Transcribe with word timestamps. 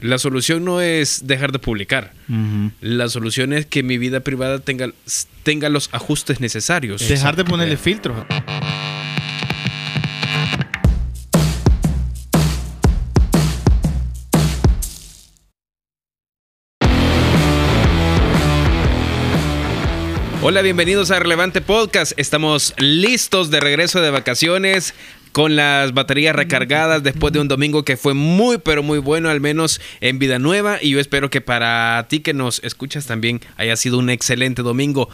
La 0.00 0.18
solución 0.18 0.64
no 0.64 0.80
es 0.80 1.26
dejar 1.26 1.50
de 1.50 1.58
publicar. 1.58 2.12
La 2.80 3.08
solución 3.08 3.52
es 3.52 3.66
que 3.66 3.82
mi 3.82 3.98
vida 3.98 4.20
privada 4.20 4.60
tenga, 4.60 4.92
tenga 5.42 5.68
los 5.68 5.88
ajustes 5.92 6.40
necesarios. 6.40 7.08
Dejar 7.08 7.34
de 7.34 7.44
ponerle 7.44 7.76
filtros. 7.76 8.24
Hola, 20.40 20.62
bienvenidos 20.62 21.10
a 21.10 21.18
Relevante 21.18 21.60
Podcast. 21.60 22.12
Estamos 22.16 22.72
listos 22.78 23.50
de 23.50 23.58
regreso 23.58 24.00
de 24.00 24.10
vacaciones 24.10 24.94
con 25.32 25.56
las 25.56 25.92
baterías 25.94 26.34
recargadas 26.34 27.02
después 27.02 27.32
de 27.32 27.40
un 27.40 27.48
domingo 27.48 27.84
que 27.84 27.96
fue 27.96 28.14
muy 28.14 28.58
pero 28.58 28.82
muy 28.82 28.98
bueno, 28.98 29.28
al 29.28 29.40
menos 29.40 29.80
en 30.00 30.18
Vida 30.18 30.38
Nueva. 30.38 30.78
Y 30.80 30.90
yo 30.90 31.00
espero 31.00 31.30
que 31.30 31.40
para 31.40 32.06
ti 32.08 32.20
que 32.20 32.34
nos 32.34 32.62
escuchas 32.64 33.06
también 33.06 33.40
haya 33.56 33.76
sido 33.76 33.98
un 33.98 34.10
excelente 34.10 34.62
domingo. 34.62 35.08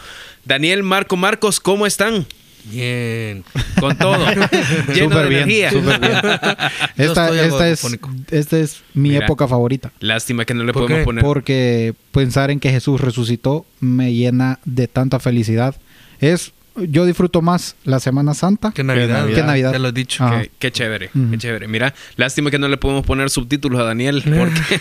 Daniel, 0.44 0.82
Marco, 0.82 1.16
Marcos, 1.16 1.60
¿cómo 1.60 1.86
están? 1.86 2.26
Bien. 2.66 3.44
Con 3.78 3.96
todo. 3.98 4.16
Lleno 4.94 5.18
de 5.18 5.28
bien, 5.28 5.42
energía. 5.42 5.70
bien. 5.70 5.84
Esta, 6.96 7.28
esta, 7.44 7.68
es, 7.68 7.84
esta 8.30 8.58
es 8.58 8.82
mi 8.94 9.10
Mira. 9.10 9.26
época 9.26 9.46
favorita. 9.46 9.92
Lástima 10.00 10.44
que 10.46 10.54
no 10.54 10.64
le 10.64 10.72
¿Por 10.72 10.82
podemos 10.84 11.00
qué? 11.00 11.04
poner. 11.04 11.24
Porque 11.24 11.94
pensar 12.12 12.50
en 12.50 12.60
que 12.60 12.70
Jesús 12.70 13.00
resucitó 13.02 13.66
me 13.80 14.14
llena 14.14 14.60
de 14.64 14.88
tanta 14.88 15.20
felicidad. 15.20 15.76
Es, 16.20 16.52
yo 16.76 17.04
disfruto 17.06 17.40
más 17.42 17.76
la 17.84 18.00
Semana 18.00 18.34
Santa 18.34 18.72
¿Qué 18.74 18.82
Navidad? 18.82 19.26
Que 19.28 19.42
Navidad. 19.42 19.72
Ya 19.72 19.78
lo 19.78 19.88
he 19.88 19.92
dicho. 19.92 20.24
Qué, 20.30 20.50
qué 20.58 20.72
chévere, 20.72 21.10
qué 21.30 21.38
chévere. 21.38 21.68
Mira, 21.68 21.94
lástima 22.16 22.50
que 22.50 22.58
no 22.58 22.66
le 22.68 22.76
podemos 22.76 23.04
poner 23.06 23.30
subtítulos 23.30 23.80
a 23.80 23.84
Daniel. 23.84 24.22
Porque 24.24 24.80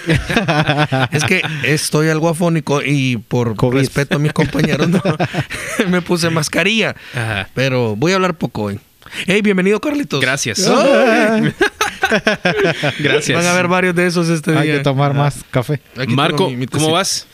Es 1.15 1.23
que 1.23 1.41
estoy 1.63 2.09
algo 2.09 2.29
afónico 2.29 2.81
y 2.84 3.18
por 3.18 3.55
COVID. 3.55 3.77
respeto 3.79 4.15
a 4.15 4.20
mis 4.20 4.34
compañeros 4.34 4.90
no, 4.90 5.01
me 5.90 6.01
puse 6.01 6.29
mascarilla. 6.29 6.95
Ajá. 7.13 7.49
Pero 7.53 7.96
voy 7.96 8.12
a 8.12 8.15
hablar 8.15 8.35
poco 8.35 8.63
hoy. 8.63 8.79
Hey, 9.27 9.41
bienvenido, 9.43 9.79
Carlitos. 9.79 10.20
Gracias. 10.21 10.59
Gracias. 12.99 13.37
Van 13.37 13.46
a 13.46 13.51
haber 13.53 13.68
varios 13.68 13.96
de 13.96 14.07
esos 14.07 14.29
este 14.29 14.55
hay 14.57 14.68
día. 14.68 14.77
que 14.77 14.84
tomar 14.84 15.13
más 15.13 15.43
café. 15.51 15.81
Aquí 15.98 16.13
Marco, 16.15 16.49
mi- 16.49 16.57
mi 16.57 16.68
¿cómo 16.68 16.91
vas? 16.91 17.27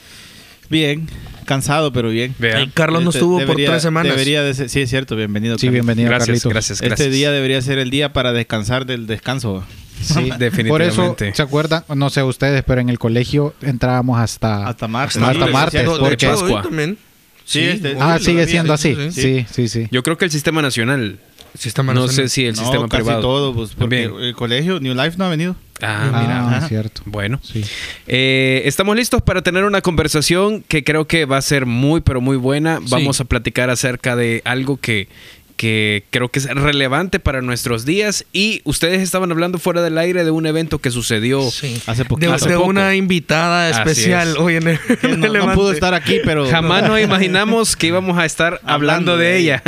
Bien, 0.70 1.08
cansado, 1.50 1.92
pero 1.92 2.10
bien. 2.10 2.34
Vea. 2.40 2.60
Hey, 2.60 2.72
Carlos 2.74 3.04
no 3.04 3.10
Este, 3.10 3.20
estuvo 3.20 3.40
debería- 3.40 3.66
por 3.68 3.74
tres 3.74 3.82
semanas. 3.84 4.12
Debería 4.14 4.44
de 4.44 4.54
ser- 4.54 4.70
sí, 4.70 4.82
es 4.82 4.90
cierto, 4.90 5.16
bienvenido. 5.16 5.58
Sí, 5.58 5.68
Carlos. 5.68 5.74
bienvenido, 5.74 6.10
Gracias, 6.10 6.28
Carlitos. 6.28 6.52
gracias, 6.54 6.82
gracias. 6.82 7.00
Este 7.00 7.12
día 7.12 7.32
debería 7.32 7.62
ser 7.62 7.80
el 7.80 7.90
día 7.90 8.14
para 8.14 8.32
descansar 8.32 8.86
del 8.86 9.08
descanso. 9.08 9.64
Sí, 10.02 10.30
definitivamente. 10.40 10.70
Por 10.70 10.82
eso, 10.84 11.16
¿se 11.36 11.42
acuerdan? 11.42 11.84
No 11.96 12.10
sé 12.10 12.24
ustedes, 12.24 12.64
pero 12.66 12.80
en 12.80 12.90
el 12.90 13.00
colegio 13.00 13.54
entrábamos 13.62 14.20
hasta... 14.20 14.68
Hasta 14.68 14.88
martes. 14.88 15.22
Hasta 15.22 15.46
Sí, 15.48 15.52
martes, 15.52 15.84
porque- 16.00 16.28
Pascua. 16.28 16.62
también. 16.62 16.98
Sí, 17.46 17.62
este- 17.62 17.98
ah, 18.00 18.18
sí, 18.20 18.26
sigue 18.26 18.46
siendo 18.48 18.78
sí, 18.78 18.96
así. 18.98 19.12
sí, 19.12 19.22
Sí, 19.22 19.46
sí, 19.52 19.68
sí. 19.68 19.88
Yo 19.92 20.04
creo 20.04 20.18
que 20.18 20.26
el 20.26 20.32
sistema 20.32 20.62
nacional. 20.62 21.20
Sistema 21.58 21.96
no 21.96 22.02
nacional. 22.06 22.30
sé 22.30 22.34
si 22.34 22.46
el 22.46 22.54
No, 22.56 22.62
sistema 22.62 22.88
casi 22.88 23.02
privado. 23.02 23.22
todo, 23.22 23.54
pues, 23.56 23.70
porque 23.72 24.04
También. 24.06 24.24
el 24.24 24.36
colegio 24.36 24.80
New 24.80 24.94
Life 24.94 25.18
no 25.18 25.26
ha 25.26 25.30
venido. 25.30 25.56
Ah, 25.82 26.06
mira. 26.22 26.40
Ah, 26.42 26.58
Ajá. 26.58 26.68
cierto. 26.68 27.02
Bueno. 27.06 27.40
Sí. 27.44 27.64
Eh, 28.08 28.62
estamos 28.66 28.96
listos 28.96 29.22
para 29.22 29.42
tener 29.42 29.64
una 29.64 29.82
conversación 29.82 30.64
que 30.68 30.84
creo 30.84 31.08
que 31.08 31.26
va 31.26 31.38
a 31.38 31.42
ser 31.42 31.66
muy, 31.66 32.02
pero 32.02 32.22
muy 32.22 32.38
buena. 32.38 32.80
Sí. 32.80 32.86
Vamos 32.90 33.20
a 33.22 33.26
platicar 33.26 33.70
acerca 33.70 34.16
de 34.16 34.42
algo 34.46 34.78
que, 34.78 35.08
que 35.56 36.06
creo 36.10 36.30
que 36.30 36.40
es 36.40 36.46
relevante 36.46 37.20
para 37.20 37.42
nuestros 37.42 37.84
días. 37.86 38.26
Y 38.32 38.62
ustedes 38.64 39.02
estaban 39.02 39.30
hablando 39.32 39.58
fuera 39.60 39.82
del 39.82 39.98
aire 39.98 40.24
de 40.24 40.32
un 40.32 40.46
evento 40.46 40.80
que 40.80 40.90
sucedió. 40.90 41.50
Sí. 41.52 41.82
Hace 41.86 42.04
De, 42.04 42.10
poquito. 42.10 42.34
de 42.48 42.58
una 42.58 42.96
invitada 42.96 43.70
especial 43.70 44.30
es. 44.30 44.36
hoy 44.38 44.56
en 44.56 44.68
el, 44.70 44.80
no, 45.20 45.28
no 45.46 45.54
pudo 45.54 45.72
estar 45.74 45.94
aquí, 45.94 46.20
pero... 46.24 46.50
Jamás 46.50 46.84
nos 46.84 47.00
imaginamos 47.02 47.76
que 47.76 47.88
íbamos 47.88 48.18
a 48.18 48.24
estar 48.26 48.54
hablando, 48.64 49.14
Hablando 49.14 49.18
de, 49.18 49.26
de 49.26 49.38
ella. 49.38 49.64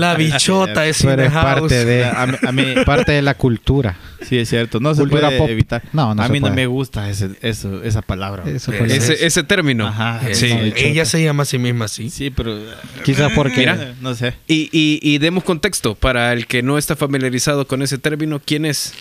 La 0.00 0.14
bichota 0.16 0.86
es 0.86 1.02
parte 1.04 1.84
de, 1.84 2.04
A 2.04 2.22
a 2.24 2.52
mí- 2.52 2.74
parte 2.84 3.12
de 3.12 3.22
la 3.22 3.34
cultura. 3.34 3.96
Sí, 4.28 4.38
es 4.38 4.48
cierto. 4.48 4.80
No 4.80 4.94
se 4.94 5.00
Cultura 5.02 5.28
puede 5.28 5.38
pop. 5.38 5.48
evitar. 5.50 5.82
No, 5.92 6.14
no 6.14 6.22
a 6.22 6.26
se 6.26 6.32
mí 6.32 6.40
no 6.40 6.50
me 6.52 6.66
gusta 6.66 7.08
ese, 7.10 7.30
eso, 7.42 7.82
esa 7.82 8.02
palabra. 8.02 8.44
Eso 8.48 8.72
Eh, 8.72 8.86
ese, 8.88 9.26
ese 9.26 9.42
término. 9.42 9.86
Ajá. 9.88 10.20
Sí. 10.32 10.52
no. 10.54 10.60
Ella 10.76 11.04
se 11.04 11.22
llama 11.22 11.42
a 11.42 11.46
sí 11.46 11.58
misma 11.58 11.84
así. 11.86 12.10
Sí, 12.10 12.30
pero... 12.30 12.58
Quizás 13.04 13.32
porque... 13.34 13.56
Mira. 13.58 13.94
No 14.00 14.14
sé. 14.14 14.34
Y, 14.46 14.68
y- 14.72 15.00
y 15.02 15.18
demos 15.18 15.44
contexto 15.44 15.94
para 15.94 16.32
el 16.32 16.46
que 16.46 16.62
no 16.62 16.78
está 16.78 16.96
familiarizado 16.96 17.66
con 17.66 17.82
ese 17.82 17.98
término. 17.98 18.40
¿Quién 18.44 18.64
es? 18.64 18.94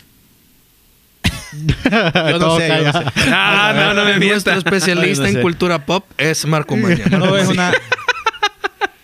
Yo 1.53 2.39
no 2.39 2.57
sé. 2.57 2.67
yo 2.67 2.83
no 2.83 2.91
calla. 2.91 2.93
sé. 2.93 3.05
Ah, 3.27 3.73
no, 3.75 3.93
no 3.93 4.05
me 4.05 4.17
Nuestro 4.17 4.19
mientas. 4.53 4.57
especialista 4.57 5.27
en 5.29 5.41
cultura 5.41 5.85
pop 5.85 6.05
es 6.17 6.45
Marco 6.45 6.77
Mañana. 6.77 7.17
No, 7.17 7.35
es 7.37 7.47
una... 7.47 7.71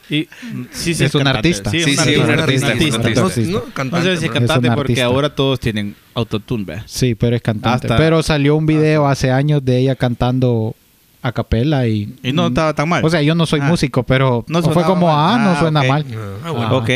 Y, 0.10 0.28
sí, 0.72 0.94
sí 0.94 1.04
Es 1.04 1.14
un 1.16 1.24
cantante. 1.24 1.50
artista. 1.50 1.70
Sí, 1.72 1.84
Sí, 1.84 1.92
un 1.92 1.98
sí, 1.98 2.16
un 2.16 2.30
artista. 2.30 2.68
artista, 2.68 2.68
Un 2.68 3.02
un 3.02 3.08
artista. 3.08 3.26
artista. 3.26 3.52
No, 3.52 3.60
No 3.66 3.74
cantante, 3.74 4.16
sé 4.16 4.22
si 4.22 4.30
cantante 4.30 4.72
porque 4.72 5.02
ahora 5.02 5.36
todos 5.36 5.60
tienen 5.60 5.96
autotune. 6.14 6.84
Sí, 6.86 7.16
pero 7.16 7.36
es 7.36 7.42
cantante. 7.42 7.88
Hasta- 7.88 7.98
pero 7.98 8.24
salió 8.24 8.56
un 8.56 8.66
video 8.66 9.08
hace 9.08 9.32
años 9.32 9.64
de 9.66 9.80
ella 9.80 9.96
cantando 9.96 10.76
a 11.22 11.32
capela 11.32 11.88
y... 11.88 12.16
Y 12.24 12.32
no 12.32 12.48
estaba 12.48 12.74
tan 12.74 12.88
mal. 12.88 13.04
O 13.04 13.10
sea, 13.10 13.22
yo 13.22 13.36
no 13.36 13.46
soy 13.46 13.60
Ah. 13.62 13.68
músico, 13.68 14.04
pero 14.04 14.46
No 14.48 14.62
fue 14.62 14.84
como, 14.84 15.08
mal. 15.08 15.40
ah, 15.40 15.44
no 15.44 15.50
Ah, 15.52 15.60
suena 15.60 15.82
ok. 15.82 15.88
mal. 15.88 16.06
Ah, 16.44 16.52
bueno. 16.52 16.78
Ok. 16.78 16.90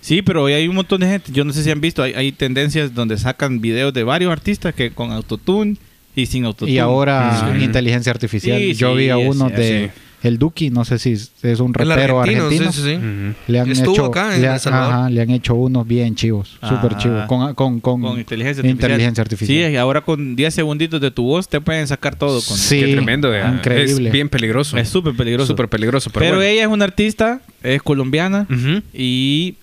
Sí, 0.00 0.20
pero 0.20 0.42
hoy 0.42 0.52
hay 0.52 0.66
un 0.68 0.74
montón 0.74 1.00
de 1.00 1.06
gente. 1.06 1.30
Yo 1.32 1.44
no 1.44 1.52
sé 1.52 1.62
si 1.62 1.70
han 1.70 1.80
visto, 1.80 2.02
hay, 2.02 2.12
hay 2.14 2.32
tendencias 2.32 2.92
donde 2.92 3.16
sacan 3.16 3.60
videos 3.60 3.94
de 3.94 4.02
varios 4.02 4.32
artistas 4.32 4.74
que 4.74 4.90
con 4.90 5.12
autotune 5.12 5.76
y 6.16 6.26
sin 6.26 6.44
autotune. 6.44 6.72
Y 6.72 6.78
ahora 6.78 7.54
Sí. 7.56 7.64
inteligencia 7.64 8.10
artificial. 8.10 8.58
Sí, 8.58 8.74
yo 8.74 8.90
sí, 8.92 8.98
vi 8.98 9.08
a 9.10 9.16
uno 9.16 9.48
sí, 9.48 9.54
de 9.54 9.90
el 10.22 10.38
Duki, 10.38 10.70
no 10.70 10.84
sé 10.84 10.98
si 10.98 11.12
es 11.12 11.60
un 11.60 11.74
rapero 11.74 12.20
argentino. 12.20 12.70
sí, 12.72 12.80
sí, 12.82 12.96
sí. 12.96 13.34
Le 13.48 13.60
han 13.60 13.70
Estuvo 13.70 13.92
hecho, 13.94 14.04
acá 14.06 14.34
en 14.36 14.42
le, 14.42 14.52
El 14.52 14.60
Salvador. 14.60 14.94
ajá, 14.94 15.10
le 15.10 15.20
han 15.20 15.30
hecho 15.30 15.54
unos 15.54 15.86
bien 15.86 16.14
chivos, 16.14 16.58
Ah. 16.60 16.68
súper 16.68 16.96
chivos, 16.96 17.26
con, 17.26 17.54
con, 17.54 17.80
con, 17.80 18.00
con 18.02 18.18
inteligencia 18.18 18.60
artificial. 18.60 18.90
inteligencia 18.90 19.22
artificial. 19.22 19.66
Sí, 19.68 19.72
y 19.72 19.76
ahora 19.76 20.00
con 20.02 20.36
10 20.36 20.54
segunditos 20.54 21.00
de 21.00 21.10
tu 21.10 21.24
voz 21.24 21.48
te 21.48 21.60
pueden 21.60 21.86
sacar 21.88 22.14
todo. 22.16 22.40
Con... 22.40 22.56
Sí. 22.56 22.80
Qué 22.80 22.92
tremendo. 22.92 23.34
eh. 23.34 23.42
increíble. 23.52 24.06
Es 24.08 24.12
bien 24.12 24.28
peligroso. 24.28 24.76
Es 24.78 24.88
súper 24.88 25.14
peligroso. 25.16 25.48
Súper 25.48 25.68
peligroso. 25.68 26.10
Pero, 26.10 26.20
Pero, 26.24 26.36
bueno. 26.36 26.48
ella 26.50 26.62
es 26.62 26.68
una 26.68 26.84
artista, 26.84 27.40
es 27.62 27.82
colombiana 27.82 28.46
y 28.94 29.56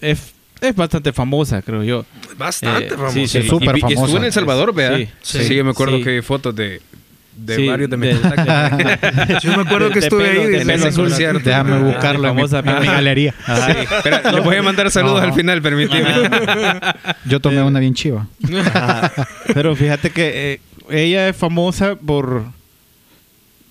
es, 0.00 0.32
es 0.60 0.74
bastante 0.76 1.12
famosa, 1.12 1.60
creo 1.62 1.82
yo. 1.82 2.04
Bastante 2.38 2.86
Eh, 2.86 2.90
famoso. 2.90 3.12
sí, 3.14 3.26
sí. 3.26 3.38
Es 3.38 3.46
súper 3.46 3.78
famosa. 3.78 4.00
estuvo 4.00 4.16
en 4.18 4.24
El 4.24 4.32
Salvador, 4.32 4.74
¿verdad? 4.74 4.98
Sí, 5.22 5.38
Sí, 5.38 5.44
sí. 5.44 5.54
yo 5.54 5.64
me 5.64 5.70
acuerdo 5.72 5.98
Sí. 5.98 6.04
que 6.04 6.10
vi 6.16 6.22
fotos 6.22 6.54
de, 6.56 6.80
de 7.36 7.56
Sí, 7.56 7.66
varios 7.66 7.88
de 7.90 7.96
mis 7.96 8.16
contactos. 8.18 9.42
Yo 9.42 9.56
me 9.56 9.62
acuerdo 9.62 9.88
que 9.90 10.00
de 10.00 10.06
estuve 10.06 10.28
ahí. 10.30 10.36
de 10.46 10.48
dice, 10.48 10.66
pelo 10.66 10.82
"Sí, 10.82 10.88
azul". 10.88 11.08
concierto". 11.08 11.40
Déjame 11.44 11.72
Ah, 11.74 11.78
buscarlo 11.78 12.28
en 12.28 12.36
mi, 12.36 12.86
galería. 12.86 13.34
Ajá. 13.46 13.66
Sí, 13.72 13.78
espera, 13.80 14.32
les 14.32 14.44
voy 14.44 14.56
a 14.56 14.62
mandar 14.62 14.90
saludos 14.90 15.22
al 15.22 15.32
final, 15.32 15.62
permíteme. 15.62 16.04
Yo 17.24 17.40
tomé 17.40 17.62
una 17.62 17.80
bien 17.80 17.94
chiva. 17.94 18.26
Pero 19.54 19.74
fíjate 19.76 20.10
que 20.10 20.52
eh, 20.54 20.60
ella 20.90 21.28
es 21.28 21.36
famosa 21.36 21.96
por 21.96 22.44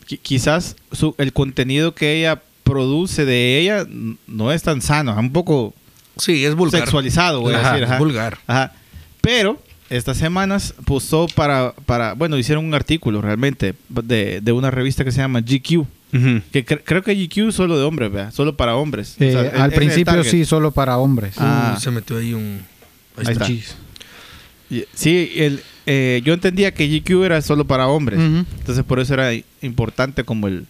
qui- 0.08 0.20
quizás 0.22 0.76
su, 0.92 1.16
el 1.18 1.34
contenido 1.34 1.94
que 1.94 2.14
ella 2.20 2.42
produce 2.64 3.26
de 3.26 3.60
ella 3.60 3.86
no 4.28 4.52
es 4.52 4.64
tan 4.64 4.82
sano, 4.82 5.12
es 5.12 5.18
un 5.18 5.32
poco 5.34 5.74
Sí, 6.18 6.46
es 6.46 6.56
vulgar. 6.56 6.82
sexualizado, 6.82 7.42
voy 7.42 7.54
a 7.54 7.60
Ajá, 7.60 7.70
decir. 7.72 7.84
es 7.84 7.90
ajá. 7.90 8.00
vulgar. 8.00 8.38
Ajá. 8.48 8.74
Pero 9.22 9.62
estas 9.92 10.18
semanas 10.18 10.74
puso 10.86 11.28
para, 11.36 11.74
para, 11.86 12.14
bueno, 12.14 12.38
hicieron 12.38 12.66
un 12.66 12.74
artículo 12.74 13.22
realmente 13.22 13.76
de, 13.90 14.42
de 14.42 14.52
una 14.52 14.72
revista 14.72 15.04
que 15.04 15.12
se 15.12 15.18
llama 15.20 15.42
GQ. 15.42 15.80
Ujú. 16.14 16.42
Que 16.52 16.66
cre- 16.66 16.82
creo 16.84 17.04
que 17.04 17.14
GQ 17.16 17.50
es 17.50 17.56
solo 17.56 17.78
de 17.78 17.84
hombres, 17.86 18.12
¿verdad? 18.12 18.34
Solo 18.34 18.58
para 18.58 18.76
hombres. 18.76 19.16
O 19.20 19.24
Eh, 19.24 19.32
sea, 19.32 19.64
al 19.64 19.72
el 19.72 19.78
principio 19.78 20.24
sí, 20.24 20.44
solo 20.46 20.72
para 20.72 20.98
hombres. 20.98 21.36
Ah. 21.38 21.76
Uh, 21.78 21.80
se 21.80 21.92
metió 21.92 22.18
ahí 22.18 22.34
un... 22.34 22.62
Ahí, 23.18 23.26
Ahí 23.28 23.34
está. 23.34 23.46
está. 23.48 23.52
Y- 24.70 24.86
Sí, 24.94 25.32
el, 25.36 25.62
eh, 25.86 26.22
yo 26.24 26.34
entendía 26.34 26.74
que 26.74 26.88
GQ 26.88 27.24
era 27.26 27.42
solo 27.42 27.66
para 27.66 27.88
hombres. 27.88 28.20
Ujú. 28.20 28.46
Entonces 28.60 28.84
por 28.86 29.00
eso 29.00 29.14
era 29.14 29.32
importante 29.62 30.24
como 30.24 30.48
el, 30.48 30.66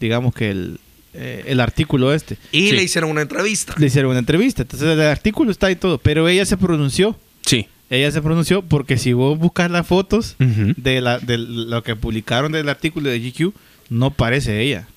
digamos 0.00 0.34
que 0.34 0.50
el, 0.50 0.78
eh, 1.14 1.44
el 1.46 1.60
artículo 1.60 2.12
este. 2.12 2.36
Y 2.52 2.68
Sí. 2.70 2.76
le 2.76 2.82
hicieron 2.82 3.10
una 3.10 3.22
entrevista. 3.22 3.74
Le 3.78 3.86
hicieron 3.86 4.10
una 4.10 4.18
entrevista. 4.20 4.62
Entonces 4.62 4.88
el 4.90 5.00
artículo 5.00 5.50
está 5.50 5.70
y 5.70 5.76
todo. 5.76 5.96
Pero 5.98 6.28
ella 6.28 6.44
se 6.44 6.56
pronunció. 6.58 7.18
Sí. 7.46 7.66
Ella 7.88 8.10
se 8.10 8.20
pronunció 8.22 8.62
porque 8.62 8.98
si 8.98 9.12
vos 9.12 9.38
buscas 9.38 9.70
las 9.70 9.86
fotos 9.86 10.34
de, 10.38 11.00
la, 11.00 11.18
de 11.18 11.38
lo 11.38 11.82
que 11.82 11.94
publicaron 11.96 12.50
del 12.52 12.68
artículo 12.68 13.08
de 13.10 13.20
GQ, 13.20 13.52
no 13.90 14.10
parece 14.10 14.60
ella. 14.62 14.88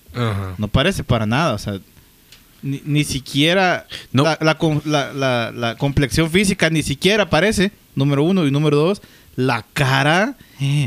No 0.57 0.68
parece 0.68 1.03
para 1.03 1.25
nada. 1.27 1.53
O 1.53 1.57
sea, 1.59 1.80
ni, 2.63 2.81
ni 2.86 3.03
siquiera 3.03 3.86
No. 4.12 4.24
la, 4.24 5.13
la 5.13 5.51
la- 5.56 5.75
complexión 5.77 6.30
física 6.31 6.69
ni 6.71 6.81
siquiera 6.83 7.30
parece, 7.30 7.71
número 7.95 8.24
uno. 8.24 8.45
Y 8.47 8.51
número 8.51 8.75
dos, 8.77 9.01
la 9.35 9.63
cara 9.74 10.35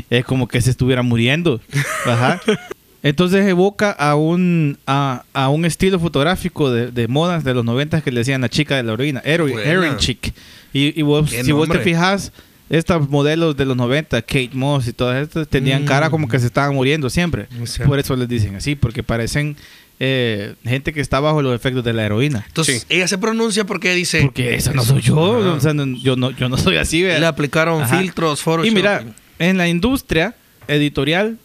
es 0.09 0.25
como 0.25 0.47
que 0.49 0.59
se 0.61 0.71
estuviera 0.71 1.03
muriendo. 1.03 1.61
Ajá. 2.05 2.41
Entonces 3.01 3.45
evoca 3.47 3.91
a 3.91 4.15
un, 4.15 4.77
a, 4.87 5.23
a 5.33 5.49
un 5.49 5.65
estilo 5.65 5.99
fotográfico 5.99 6.71
de, 6.71 6.89
de 6.91 7.07
modas 7.09 7.43
de 7.43 7.53
los 7.53 7.65
90 7.65 8.01
que 8.01 8.11
le 8.11 8.19
decían 8.21 8.39
la 8.41 8.47
chica 8.49 8.75
de 8.77 8.83
la 8.83 8.93
heroína, 8.93 9.21
heroin 9.25 9.97
chick. 9.97 10.33
Y, 10.73 10.99
y 10.99 11.03
vos, 11.03 11.29
si 11.29 11.51
vos 11.51 11.69
te 11.69 11.79
fijas, 11.79 12.31
estas 12.69 13.07
modelos 13.09 13.55
de 13.55 13.65
los 13.65 13.77
90, 13.77 14.21
Kate 14.23 14.49
Moss 14.53 14.87
y 14.87 14.93
todas 14.93 15.21
estas, 15.21 15.47
tenían 15.47 15.83
Mm. 15.83 15.85
cara 15.85 16.09
como 16.09 16.27
que 16.27 16.39
se 16.39 16.47
estaban 16.47 16.73
muriendo 16.73 17.09
siempre. 17.09 17.47
Por 17.85 17.99
eso 17.99 18.15
les 18.15 18.27
dicen 18.27 18.55
así, 18.55 18.75
porque 18.75 19.03
parecen 19.03 19.55
eh, 19.99 20.55
gente 20.65 20.91
que 20.91 20.99
está 20.99 21.19
bajo 21.19 21.41
los 21.43 21.55
efectos 21.55 21.83
de 21.83 21.93
la 21.93 22.03
heroína. 22.03 22.43
Entonces, 22.47 22.81
Sí. 22.81 22.95
ella 22.95 23.07
se 23.07 23.17
pronuncia 23.19 23.63
porque 23.65 23.93
dice. 23.93 24.23
Porque 24.23 24.55
esa 24.55 24.73
no 24.73 24.83
soy 24.83 25.01
yo, 25.01 25.39
Ajá. 25.39 25.51
o 25.53 25.59
sea, 25.61 25.73
no- 25.75 25.85
yo, 25.97 26.15
no, 26.15 26.31
yo 26.31 26.49
no 26.49 26.57
soy 26.57 26.77
así. 26.77 27.03
¿verdad? 27.03 27.19
Le 27.19 27.25
aplicaron 27.27 27.83
Ajá. 27.83 27.99
filtros, 27.99 28.41
Photoshop. 28.41 28.65
Y 28.71 28.75
mira, 28.75 29.05
en 29.39 29.57
la 29.57 29.67
industria 29.69 30.35
editorial, 30.67 31.37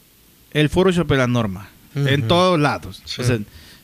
el 0.52 0.70
Photoshop 0.70 1.12
es 1.12 1.18
la 1.18 1.26
norma. 1.26 1.68
En 1.94 2.26
todos 2.26 2.58
lados. 2.58 3.02
Sí. 3.04 3.20
O 3.20 3.24
sea, 3.24 3.38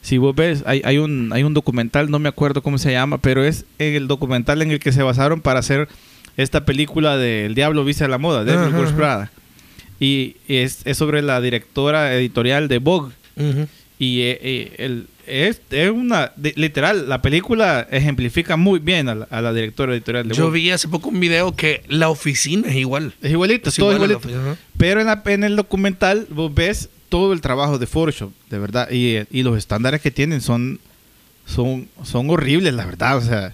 si 0.05 0.19
vos 0.19 0.35
ves, 0.37 0.62
hay, 0.67 0.83
hay, 0.85 0.99
un, 0.99 1.31
hay 1.33 1.43
un 1.43 1.55
documental, 1.55 2.11
no 2.11 2.19
me 2.19 2.29
acuerdo 2.29 2.62
cómo 2.62 2.77
se 2.79 2.93
llama, 2.93 3.19
pero 3.19 3.43
es 3.43 3.65
el 3.79 4.06
documental 4.06 4.61
en 4.62 4.71
el 4.71 4.79
que 4.79 4.93
se 4.93 5.03
basaron 5.03 5.41
para 5.41 5.61
hacer 5.61 5.89
esta 6.37 6.65
película 6.65 7.17
de 7.17 7.47
El 7.47 7.55
Diablo 7.55 7.85
Viste 7.85 8.05
a 8.05 8.09
la 8.09 8.19
Moda, 8.19 8.45
de 8.45 8.53
ajá. 8.53 8.97
Prada. 8.97 9.31
Y 9.99 10.37
es, 10.47 10.81
es 10.85 10.99
sobre 10.99 11.23
la 11.23 11.41
directora 11.41 12.15
editorial 12.15 12.69
de 12.69 12.79
Vogue. 12.79 13.12
Y 13.99 14.21
eh, 14.21 14.39
eh, 14.43 14.75
el- 14.79 15.06
es, 15.27 15.62
es 15.71 15.91
una, 15.91 16.33
de- 16.37 16.53
literal, 16.56 17.09
la 17.09 17.23
película 17.23 17.87
ejemplifica 17.91 18.59
muy 18.59 18.79
bien 18.81 19.09
a 19.09 19.15
la, 19.15 19.25
a 19.31 19.41
la 19.41 19.55
directora 19.55 19.95
editorial 19.95 20.29
de 20.29 20.35
Yo 20.35 20.47
Vogue. 20.49 20.59
vi 20.61 20.71
hace 20.71 20.87
poco 20.89 21.09
un 21.09 21.19
video 21.19 21.56
que 21.56 21.83
la 21.89 22.11
oficina 22.11 22.69
es 22.69 22.77
igual. 22.77 23.15
Es 23.23 23.31
igualito, 23.31 23.71
Es 23.71 23.77
todo 23.77 23.95
igual 23.95 24.11
igualito. 24.11 24.56
Pero 24.77 25.01
en, 25.01 25.06
la- 25.06 25.23
en 25.25 25.45
el 25.45 25.56
documental 25.56 26.27
vos 26.29 26.53
ves 26.55 26.91
todo 27.14 27.32
el 27.32 27.40
trabajo 27.40 27.78
de 27.78 27.87
Photoshop, 27.87 28.32
de 28.50 28.58
verdad. 28.58 28.90
Y, 28.90 29.19
y 29.31 29.44
los 29.44 29.56
estándares 29.56 30.00
que 30.00 30.11
tienen 30.11 30.40
son, 30.40 30.81
son, 31.46 31.87
son 32.02 32.28
horribles, 32.28 32.75
la 32.75 32.84
verdad. 32.84 33.19
O 33.19 33.20
sea, 33.20 33.52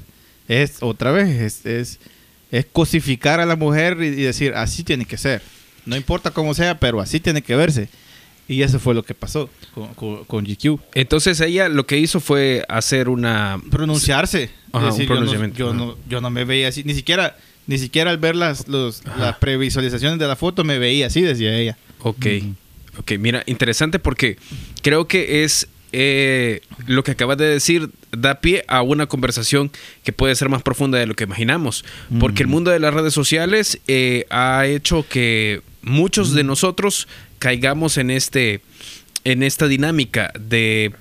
es 0.49 0.79
otra 0.81 1.11
vez, 1.13 1.29
es, 1.29 1.67
es, 1.67 1.99
es 2.51 2.65
cosificar 2.73 3.39
a 3.39 3.45
la 3.45 3.57
mujer 3.57 3.99
y, 4.01 4.07
y 4.07 4.23
decir, 4.23 4.55
así 4.55 4.83
tiene 4.83 5.05
que 5.05 5.19
ser. 5.19 5.43
No 5.85 5.95
importa 5.95 6.31
cómo 6.31 6.55
sea, 6.55 6.79
pero 6.81 7.03
así 7.03 7.21
tiene 7.21 7.43
que 7.43 7.55
verse. 7.55 7.91
Y 8.49 8.63
eso 8.63 8.79
fue 8.81 8.95
lo 8.95 9.03
que 9.03 9.13
pasó 9.15 9.51
con, 9.75 9.93
con, 9.93 10.25
con 10.25 10.45
GQ. 10.47 10.81
Entonces 10.95 11.39
ella 11.43 11.69
lo 11.69 11.85
que 11.87 11.99
hizo 11.99 12.19
fue 12.19 12.65
hacer 12.67 13.11
una... 13.11 13.61
Pronunciarse. 13.71 14.49
Ajá, 14.73 14.89
Es 14.89 14.95
un 14.95 14.99
decir, 15.01 15.07
yo 15.07 15.09
no- 15.15 15.21
pronunciamiento. 15.21 15.59
Yo 15.59 15.75
no, 15.75 15.99
yo, 16.09 16.21
no, 16.23 16.31
me 16.31 16.47
veía 16.47 16.69
así. 16.69 16.83
Ni 16.83 16.95
siquiera, 16.95 17.37
ni 17.67 17.77
siquiera 17.77 18.11
al 18.11 18.17
ver 18.17 18.37
las, 18.37 18.69
los, 18.69 19.03
las 19.19 19.37
previsualizaciones 19.37 20.19
de 20.19 20.27
la 20.27 20.35
foto 20.37 20.65
me 20.65 20.79
veía 20.79 21.09
así, 21.09 21.21
decía 21.21 21.55
ella. 21.55 21.77
Ok, 22.03 22.25
ok, 23.01 23.13
mira, 23.19 23.43
interesante 23.47 23.99
porque 23.99 24.37
creo 24.83 25.07
que 25.09 25.43
es 25.45 25.69
eh, 25.93 26.61
lo 26.87 27.03
que 27.03 27.11
acabas 27.11 27.37
de 27.37 27.47
decir 27.47 27.91
da 28.13 28.41
pie 28.41 28.65
a 28.69 28.81
una 28.83 29.07
conversación 29.07 29.73
que 30.05 30.13
puede 30.13 30.35
ser 30.37 30.49
más 30.49 30.63
profunda 30.63 30.99
de 30.99 31.07
lo 31.07 31.15
que 31.15 31.25
imaginamos, 31.25 31.85
porque 32.21 32.43
el 32.45 32.49
mundo 32.49 32.71
de 32.71 32.79
las 32.79 32.95
redes 32.95 33.13
sociales 33.13 33.81
eh, 33.89 34.25
ha 34.31 34.67
hecho 34.67 35.05
que 35.09 35.63
muchos 35.83 36.33
de 36.35 36.45
nosotros 36.45 37.09
caigamos 37.41 37.97
en 37.99 38.11
este 38.11 38.61
en 39.25 39.43
esta 39.43 39.67
dinámica 39.69 40.33
de 40.39 40.93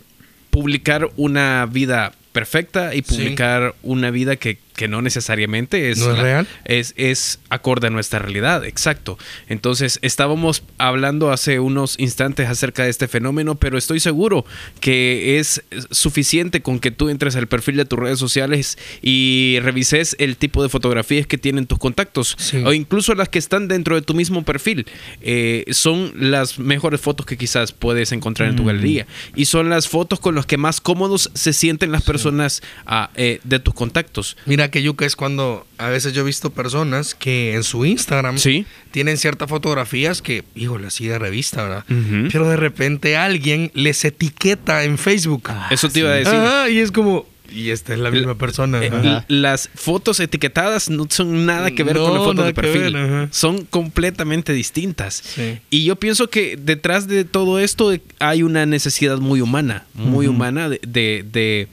publicar 0.50 1.10
una 1.16 1.66
vida 1.68 2.12
perfecta 2.31 2.94
y 2.96 3.04
Sí. 3.04 3.16
publicar 3.16 3.75
una 3.84 4.12
vida 4.12 4.36
que, 4.36 4.57
que 4.79 4.87
no 4.87 5.01
necesariamente 5.01 5.91
es, 5.91 5.97
¿No 5.97 6.11
es 6.11 6.17
la- 6.17 6.23
real? 6.23 6.47
es, 6.63 6.93
es 6.95 7.39
acorde 7.49 7.87
a 7.87 7.89
nuestra 7.89 8.19
realidad, 8.19 8.63
exacto. 8.63 9.17
Entonces, 9.49 9.99
estábamos 10.01 10.63
hablando 10.77 11.31
hace 11.33 11.59
unos 11.59 11.95
instantes 11.99 12.47
acerca 12.47 12.85
de 12.85 12.89
este 12.89 13.09
fenómeno, 13.09 13.55
pero 13.55 13.77
estoy 13.77 13.99
seguro 13.99 14.45
que 14.79 15.37
es 15.37 15.61
suficiente 15.91 16.61
con 16.61 16.79
que 16.79 16.91
tú 16.91 17.09
entres 17.09 17.35
al 17.35 17.47
perfil 17.47 17.75
de 17.75 17.83
tus 17.83 17.99
redes 17.99 18.19
sociales 18.19 18.77
y 19.01 19.57
revises 19.63 20.15
el 20.17 20.37
tipo 20.37 20.63
de 20.63 20.69
fotografías 20.69 21.27
que 21.27 21.37
tienen 21.37 21.65
tus 21.67 21.77
contactos, 21.77 22.37
Sí. 22.39 22.63
o 22.65 22.71
incluso 22.71 23.13
las 23.15 23.27
que 23.27 23.37
están 23.39 23.67
dentro 23.67 23.95
de 23.95 24.01
tu 24.01 24.13
mismo 24.13 24.43
perfil. 24.43 24.85
Eh, 25.19 25.65
son 25.71 26.13
las 26.15 26.57
mejores 26.57 27.01
fotos 27.01 27.25
que 27.25 27.35
quizás 27.37 27.73
puedes 27.73 28.13
encontrar 28.13 28.47
en 28.47 28.55
tu 28.55 28.63
galería. 28.63 29.07
Y 29.35 29.43
son 29.45 29.69
las 29.69 29.89
fotos 29.89 30.21
con 30.21 30.35
las 30.35 30.45
que 30.45 30.55
más 30.55 30.79
cómodos 30.79 31.31
se 31.33 31.51
sienten 31.51 31.91
las 31.91 32.03
personas 32.03 32.61
ah, 32.85 33.09
eh, 33.15 33.41
de 33.43 33.59
tus 33.59 33.73
contactos. 33.73 34.37
Mira 34.45 34.69
que 34.69 34.81
yuca 34.81 35.06
es 35.06 35.16
cuando 35.16 35.66
a 35.77 35.89
veces 35.89 36.13
yo 36.13 36.21
he 36.21 36.25
visto 36.25 36.50
personas 36.51 37.13
que 37.16 37.54
en 37.56 37.63
su 37.63 37.86
Instagram 37.86 38.38
Sí. 38.38 38.66
tienen 38.92 39.18
ciertas 39.18 39.50
fotografías 39.50 40.21
que, 40.21 40.44
híjole, 40.56 40.88
así 40.88 41.07
de 41.07 41.19
revista, 41.19 41.63
¿verdad? 41.63 41.86
Pero 42.31 42.48
de 42.50 42.56
repente 42.57 43.18
alguien 43.18 43.71
les 43.74 44.04
etiqueta 44.06 44.83
en 44.83 44.98
Facebook. 44.98 45.50
Eso 45.71 45.89
te 45.89 46.00
iba 46.00 46.10
a 46.10 46.13
decir. 46.13 46.33
Ajá, 46.36 46.69
y 46.69 46.80
es 46.80 46.92
como, 46.92 47.25
y 47.51 47.71
esta 47.71 47.94
es 47.94 48.00
la 48.00 48.12
misma 48.12 48.36
persona. 48.38 48.80
Eh, 48.83 49.21
las 49.27 49.69
fotos 49.74 50.19
etiquetadas 50.19 50.89
no 50.92 51.07
son 51.10 51.45
nada 51.48 51.72
que 51.72 51.83
ver 51.83 51.98
con 51.98 52.13
No, 52.13 52.19
fotos 52.19 52.36
nada 52.36 52.48
de 52.48 52.54
perfil. 52.54 52.94
ver, 52.94 53.27
son 53.31 53.65
completamente 53.65 54.54
distintas. 54.54 55.15
Sí. 55.15 55.57
Y 55.72 55.83
yo 55.83 55.95
pienso 55.95 56.30
que 56.30 56.57
detrás 56.57 57.07
de 57.07 57.25
todo 57.25 57.60
esto 57.60 57.92
hay 58.19 58.44
una 58.44 58.65
necesidad 58.68 59.18
muy 59.18 59.42
humana, 59.42 59.86
muy 59.95 60.27
humana 60.27 60.69
de, 60.69 60.80
de, 60.88 61.25
de- 61.31 61.68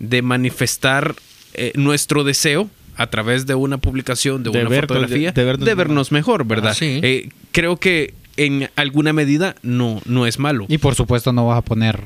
de 0.00 0.22
manifestar 0.22 1.14
eh, 1.54 1.72
nuestro 1.74 2.24
deseo 2.24 2.68
a 2.96 3.08
través 3.08 3.46
de 3.46 3.54
una 3.54 3.78
publicación, 3.78 4.42
de, 4.42 4.50
De 4.50 4.60
una 4.60 4.68
ver- 4.68 4.82
fotografía, 4.82 5.32
de- 5.32 5.40
de 5.40 5.44
vernos 5.44 5.76
vernos 5.76 6.12
mejor, 6.12 6.44
¿verdad? 6.46 6.72
Ah, 6.72 6.74
sí. 6.74 7.00
Eh, 7.02 7.28
creo 7.52 7.76
que 7.78 8.14
en 8.36 8.68
alguna 8.76 9.12
medida 9.12 9.54
no, 9.62 10.00
no 10.04 10.26
es 10.26 10.38
malo. 10.38 10.66
Y 10.68 10.78
por 10.78 10.94
supuesto 10.94 11.32
no 11.32 11.46
vas 11.46 11.58
a 11.58 11.62
poner 11.62 12.04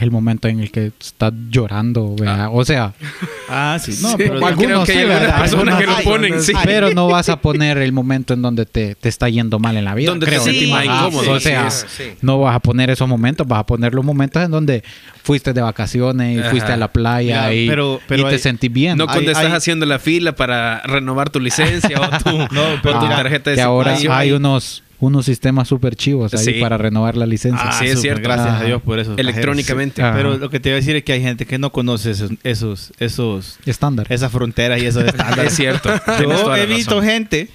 el 0.00 0.10
momento 0.10 0.48
en 0.48 0.60
el 0.60 0.70
que 0.70 0.92
estás 1.00 1.32
llorando, 1.50 2.14
¿verdad? 2.16 2.48
O 2.52 2.64
sea, 2.64 2.92
Ah, 3.48 3.78
sí. 3.80 3.92
No, 4.00 4.08
Sí, 4.10 4.14
pero 4.16 4.46
algunos 4.46 4.86
que 4.86 4.92
sí, 4.94 5.06
personas 5.38 5.78
que 5.78 5.86
lo 5.86 5.96
ponen, 6.02 6.42
sí. 6.42 6.52
pero 6.64 6.90
no 6.94 7.08
vas 7.08 7.28
a 7.28 7.40
poner 7.40 7.76
el 7.78 7.92
momento 7.92 8.32
en 8.34 8.40
donde 8.42 8.64
te, 8.64 8.94
te 8.94 9.08
está 9.10 9.28
yendo 9.28 9.58
mal 9.58 9.76
en 9.76 9.84
la 9.84 9.94
vida. 9.94 10.10
Donde 10.10 10.26
te 10.26 10.38
sentís 10.40 10.70
más 10.70 10.84
incómodo, 10.86 11.32
O 11.32 11.40
sea, 11.40 11.66
es- 11.68 11.86
sí. 11.88 12.04
no 12.22 12.40
vas 12.40 12.56
a 12.56 12.60
poner 12.60 12.88
esos 12.90 13.06
momentos, 13.06 13.46
vas 13.46 13.60
a 13.60 13.66
poner 13.66 13.92
los 13.94 14.02
momentos 14.04 14.42
en 14.42 14.50
donde 14.50 14.82
fuiste 15.22 15.52
de 15.52 15.60
vacaciones 15.60 16.36
y 16.36 16.40
Ajá. 16.40 16.50
fuiste 16.50 16.72
a 16.72 16.76
la 16.78 16.88
playa 16.92 17.42
Mira, 17.48 17.54
y, 17.54 17.68
pero- 17.68 18.00
pero 18.08 18.22
y 18.22 18.24
te 18.26 18.30
hay- 18.32 18.38
sentís 18.38 18.72
bien. 18.72 18.96
No 18.96 19.06
cuando 19.06 19.22
Hay- 19.22 19.26
estás 19.32 19.44
hay- 19.44 19.52
haciendo 19.52 19.84
la 19.84 19.98
fila 19.98 20.32
para 20.34 20.80
renovar 20.84 21.28
tu 21.30 21.38
licencia 21.40 22.00
o 22.00 22.08
tu, 22.22 22.30
No, 22.54 22.62
pero 22.82 22.98
tu 23.00 23.06
tarjeta 23.08 23.50
de 23.50 23.56
que 23.56 23.62
ahora 23.62 23.96
hay 24.10 24.32
unos, 24.32 24.82
unos 25.04 25.26
sistemas 25.26 25.68
súper 25.68 25.94
chivos 25.96 26.34
ahí 26.34 26.44
Sí. 26.44 26.52
para 26.60 26.76
renovar 26.78 27.16
la 27.16 27.26
licencia. 27.26 27.68
Ah, 27.68 27.72
sí, 27.78 27.86
es 27.86 28.00
cierto. 28.00 28.22
Gracias 28.22 28.48
Ajá. 28.48 28.60
a 28.60 28.64
Dios 28.64 28.82
por 28.82 28.98
eso. 28.98 29.14
Electrónicamente. 29.16 30.02
Pero 30.02 30.36
lo 30.38 30.50
que 30.50 30.60
te 30.60 30.70
iba 30.70 30.76
a 30.76 30.80
decir 30.80 30.96
es 30.96 31.04
que 31.04 31.12
hay 31.12 31.22
gente 31.22 31.46
que 31.46 31.58
no 31.58 31.70
conoce 31.70 32.10
esos, 32.12 32.30
esos, 32.42 32.92
esos 32.98 33.58
Estándar. 33.66 34.06
esas 34.10 34.30
fronteras 34.32 34.82
y 34.82 34.86
esos 34.86 35.04
estándares. 35.04 35.46
Es 35.52 35.56
cierto. 35.56 35.90
Yo 36.20 36.54
he 36.56 36.66
visto 36.66 36.96
razón. 37.00 37.04
gente, 37.08 37.48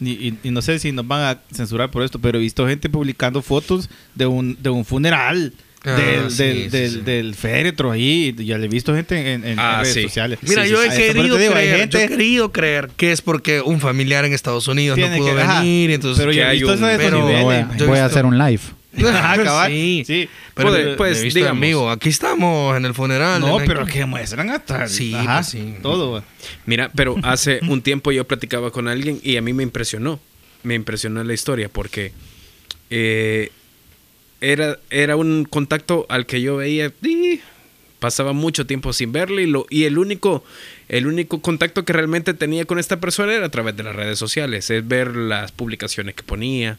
y, 0.00 0.10
y- 0.10 0.38
y 0.42 0.50
no 0.50 0.60
sé 0.62 0.78
si 0.78 0.92
nos 0.92 1.06
van 1.06 1.22
a 1.22 1.38
censurar 1.54 1.90
por 1.90 2.02
esto, 2.02 2.18
pero 2.18 2.38
he 2.38 2.40
visto 2.42 2.66
gente 2.66 2.88
publicando 2.90 3.40
fotos 3.42 3.88
de 4.14 4.26
un, 4.26 4.56
de 4.60 4.70
un 4.70 4.84
funeral. 4.84 5.52
Ah, 5.88 5.92
del, 5.92 6.30
sí, 6.32 6.42
del, 6.42 6.56
sí, 6.64 6.68
del, 6.68 6.90
sí. 6.90 7.00
del 7.02 7.34
féretro 7.36 7.92
ahí, 7.92 8.34
ya 8.38 8.58
le 8.58 8.66
he 8.66 8.68
visto 8.68 8.92
gente 8.94 9.32
en, 9.34 9.44
en 9.46 9.58
Ah, 9.58 9.78
redes 9.82 9.94
sí. 9.94 10.02
sociales. 10.02 10.38
Mira, 10.42 10.64
Sí, 10.64 10.70
yo 10.70 10.82
sí, 10.82 10.88
he 10.90 10.96
querido 11.12 11.36
digo, 11.38 11.52
creer, 11.54 11.78
gente- 11.78 11.98
yo 11.98 12.04
he 12.04 12.08
querido 12.08 12.52
creer 12.52 12.90
que 12.96 13.12
es 13.12 13.22
porque 13.22 13.60
un 13.60 13.80
familiar 13.80 14.24
en 14.24 14.32
Estados 14.32 14.66
Unidos 14.66 14.96
Tiene 14.96 15.16
no 15.16 15.22
pudo 15.24 15.36
que- 15.36 15.40
ajá. 15.42 15.60
venir, 15.60 15.92
entonces 15.92 16.18
Pero 16.18 16.32
que 16.32 16.36
yo 16.38 16.42
he 16.42 16.46
hay 16.46 16.56
visto 16.58 16.72
un- 16.72 16.78
eso 16.78 16.86
de 16.86 16.96
pero- 16.98 17.20
niveles, 17.20 17.42
voy 17.44 17.54
a, 17.54 17.64
voy 17.66 17.70
a 17.70 17.92
visto- 17.92 18.04
hacer 18.04 18.26
un 18.26 18.36
live. 18.36 18.60
Ajá, 19.06 19.42
cabal. 19.44 19.70
Sí. 19.70 20.04
Sí. 20.06 20.28
Pero 20.54 20.96
pues, 20.96 21.22
visto 21.22 21.38
digamos. 21.38 21.60
vivo. 21.60 21.90
Aquí 21.90 22.08
estamos 22.08 22.74
en 22.78 22.86
el 22.86 22.94
funeral. 22.94 23.40
No, 23.42 23.58
pero 23.58 23.82
aquí. 23.82 23.92
que 23.92 24.06
muestran 24.06 24.48
hasta. 24.50 24.88
Sí, 24.88 25.14
ajá, 25.14 25.36
pues 25.36 25.48
sí. 25.48 25.74
Todo. 25.82 26.24
Mira, 26.64 26.90
pero 26.96 27.14
hace 27.22 27.60
un 27.68 27.82
tiempo 27.82 28.10
yo 28.10 28.26
platicaba 28.26 28.70
con 28.70 28.88
alguien 28.88 29.20
y 29.22 29.36
a 29.36 29.42
mí 29.42 29.52
me 29.52 29.62
impresionó. 29.62 30.18
Me 30.62 30.74
impresionó 30.74 31.22
la 31.22 31.34
historia 31.34 31.68
porque 31.68 32.12
eh, 32.90 33.50
era, 34.52 34.78
era 34.90 35.16
un 35.16 35.44
contacto 35.44 36.06
al 36.08 36.26
que 36.26 36.40
yo 36.40 36.56
veía. 36.56 36.92
y 37.02 37.40
pasaba 37.98 38.32
mucho 38.32 38.66
tiempo 38.66 38.92
sin 38.92 39.10
verle 39.10 39.42
y, 39.42 39.46
lo, 39.46 39.66
y 39.70 39.84
el 39.84 39.98
único 39.98 40.44
el 40.88 41.06
único 41.06 41.40
contacto 41.40 41.84
que 41.84 41.92
realmente 41.92 42.34
tenía 42.34 42.64
con 42.64 42.78
esta 42.78 43.00
persona 43.00 43.34
era 43.34 43.46
a 43.46 43.50
través 43.50 43.76
de 43.76 43.82
las 43.82 43.96
redes 43.96 44.18
sociales, 44.18 44.70
es 44.70 44.86
ver 44.86 45.16
las 45.16 45.50
publicaciones 45.50 46.14
que 46.14 46.22
ponía. 46.22 46.78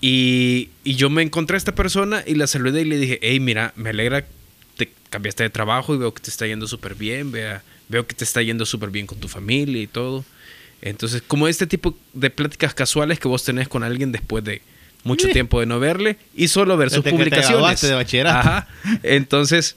Y, 0.00 0.70
y 0.82 0.94
yo 0.94 1.10
me 1.10 1.22
encontré 1.22 1.56
a 1.56 1.58
esta 1.58 1.74
persona 1.74 2.24
y 2.26 2.36
la 2.36 2.46
saludé 2.46 2.82
y 2.82 2.84
le 2.84 2.96
dije, 2.96 3.18
hey, 3.20 3.38
mira, 3.40 3.74
me 3.76 3.90
alegra 3.90 4.24
te 4.76 4.90
cambiaste 5.10 5.42
de 5.42 5.50
trabajo 5.50 5.94
y 5.94 5.98
veo 5.98 6.14
que 6.14 6.22
te 6.22 6.30
está 6.30 6.46
yendo 6.46 6.66
súper 6.66 6.94
bien, 6.94 7.30
vea, 7.32 7.62
veo 7.90 8.06
que 8.06 8.14
te 8.14 8.24
está 8.24 8.40
yendo 8.40 8.64
súper 8.64 8.88
bien 8.88 9.06
con 9.06 9.18
tu 9.18 9.28
familia 9.28 9.82
y 9.82 9.86
todo. 9.86 10.24
Entonces, 10.80 11.22
como 11.26 11.48
este 11.48 11.66
tipo 11.66 11.94
de 12.14 12.30
pláticas 12.30 12.72
casuales 12.72 13.20
que 13.20 13.28
vos 13.28 13.44
tenés 13.44 13.68
con 13.68 13.82
alguien 13.82 14.12
después 14.12 14.42
de 14.42 14.62
mucho 15.04 15.26
Sí. 15.26 15.32
tiempo 15.32 15.60
de 15.60 15.66
no 15.66 15.78
verle 15.80 16.18
y 16.34 16.48
solo 16.48 16.76
ver 16.76 16.90
sus 16.90 16.98
Desde 17.04 17.10
que 17.10 17.10
te 17.10 17.16
publicaciones. 17.24 17.50
graduaste 17.58 17.86
de 17.88 17.94
bachillerato. 17.94 18.38
Ajá. 18.38 18.68
Entonces, 19.02 19.76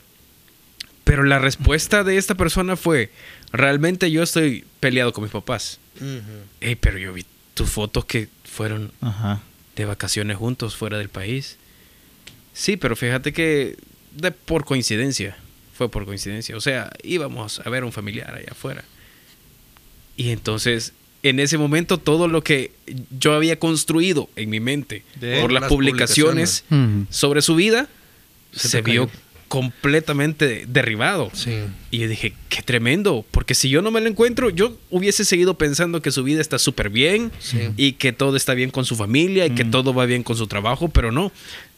pero 1.04 1.24
la 1.24 1.40
respuesta 1.40 2.04
de 2.04 2.18
esta 2.18 2.36
persona 2.36 2.76
fue, 2.76 3.10
realmente 3.52 4.10
yo 4.12 4.24
estoy 4.24 4.66
peleado 4.80 5.14
con 5.14 5.24
mis 5.24 5.32
papás. 5.32 5.80
Ujú. 5.98 6.22
Ey, 6.62 6.76
pero 6.76 6.98
yo 6.98 7.14
vi 7.14 7.26
tus 7.54 7.70
fotos 7.70 8.06
que 8.06 8.30
fueron 8.44 8.92
Ajá. 9.02 9.42
de 9.76 9.86
vacaciones 9.86 10.38
juntos 10.38 10.76
fuera 10.76 10.98
del 10.98 11.10
país. 11.10 11.58
Sí, 12.54 12.78
pero 12.78 12.96
fíjate 12.96 13.34
que 13.34 13.78
de, 14.12 14.32
por 14.32 14.64
coincidencia, 14.66 15.36
fue 15.74 15.90
por 15.90 16.06
coincidencia. 16.06 16.56
O 16.56 16.62
sea, 16.62 16.92
íbamos 17.04 17.60
a 17.66 17.70
ver 17.70 17.84
a 17.84 17.86
un 17.86 17.92
familiar 17.92 18.34
allá 18.36 18.52
afuera. 18.52 18.84
Y 20.16 20.30
entonces 20.30 20.94
en 21.24 21.40
ese 21.40 21.58
momento 21.58 21.98
todo 21.98 22.28
lo 22.28 22.44
que 22.44 22.72
yo 23.20 23.34
había 23.34 23.58
construido 23.58 24.30
en 24.36 24.50
mi 24.50 24.60
mente 24.60 25.04
De 25.20 25.42
por 25.42 25.52
las, 25.52 25.62
las 25.62 25.70
publicaciones 25.70 26.66
sobre 27.10 27.42
su 27.42 27.56
vida 27.56 27.88
Se 28.52 28.82
vio 28.82 29.08
cayó. 29.08 29.20
completamente 29.48 30.66
derribado. 30.68 31.30
Sí. 31.34 31.52
Y 31.92 32.00
yo 32.00 32.08
dije, 32.08 32.34
qué 32.50 32.62
tremendo, 32.62 33.26
porque 33.32 33.56
si 33.56 33.70
yo 33.70 33.82
no 33.82 33.92
me 33.92 34.02
lo 34.02 34.08
encuentro, 34.10 34.50
yo 34.50 34.78
hubiese 34.90 35.26
seguido 35.26 35.58
pensando 35.58 36.02
que 36.02 36.12
su 36.12 36.24
vida 36.24 36.42
está 36.42 36.60
súper 36.60 36.90
bien 36.90 37.32
Sí. 37.40 37.70
y 37.78 37.94
que 37.94 38.12
todo 38.14 38.36
está 38.36 38.54
bien 38.54 38.70
con 38.72 38.84
su 38.86 38.96
familia 38.96 39.46
y 39.46 39.52
que 39.52 39.66
todo 39.66 39.94
va 39.94 40.06
bien 40.06 40.24
con 40.24 40.36
su 40.38 40.48
trabajo, 40.48 40.90
pero 40.90 41.12
no. 41.12 41.32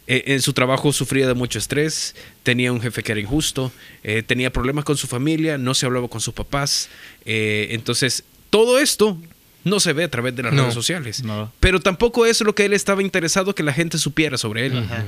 Eh, 0.08 0.24
en 0.34 0.42
su 0.42 0.54
trabajo 0.54 0.94
sufría 0.94 1.28
de 1.28 1.34
mucho 1.34 1.58
estrés, 1.58 2.16
tenía 2.44 2.72
un 2.72 2.80
jefe 2.80 3.02
que 3.02 3.12
era 3.12 3.22
injusto, 3.22 3.72
eh, 4.04 4.22
tenía 4.26 4.52
problemas 4.54 4.86
con 4.86 4.98
su 4.98 5.08
familia, 5.08 5.58
no 5.58 5.74
se 5.74 5.86
hablaba 5.88 6.08
con 6.08 6.22
sus 6.22 6.34
papás. 6.34 6.90
eh, 7.26 7.68
entonces, 7.72 8.24
todo 8.52 8.80
esto 8.80 9.20
no 9.66 9.82
se 9.82 9.92
ve 9.92 10.06
a 10.06 10.10
través 10.10 10.34
de 10.36 10.44
las 10.44 10.54
No. 10.54 10.62
redes 10.62 10.74
sociales. 10.74 11.24
No. 11.24 11.52
Pero 11.60 11.82
tampoco 11.82 12.26
es 12.26 12.40
lo 12.42 12.56
que 12.56 12.64
él 12.66 12.72
estaba 12.74 13.02
interesado 13.04 13.54
que 13.54 13.64
la 13.64 13.74
gente 13.74 13.98
supiera 13.98 14.38
sobre 14.38 14.68
él. 14.68 14.78
Ajá. 14.78 15.04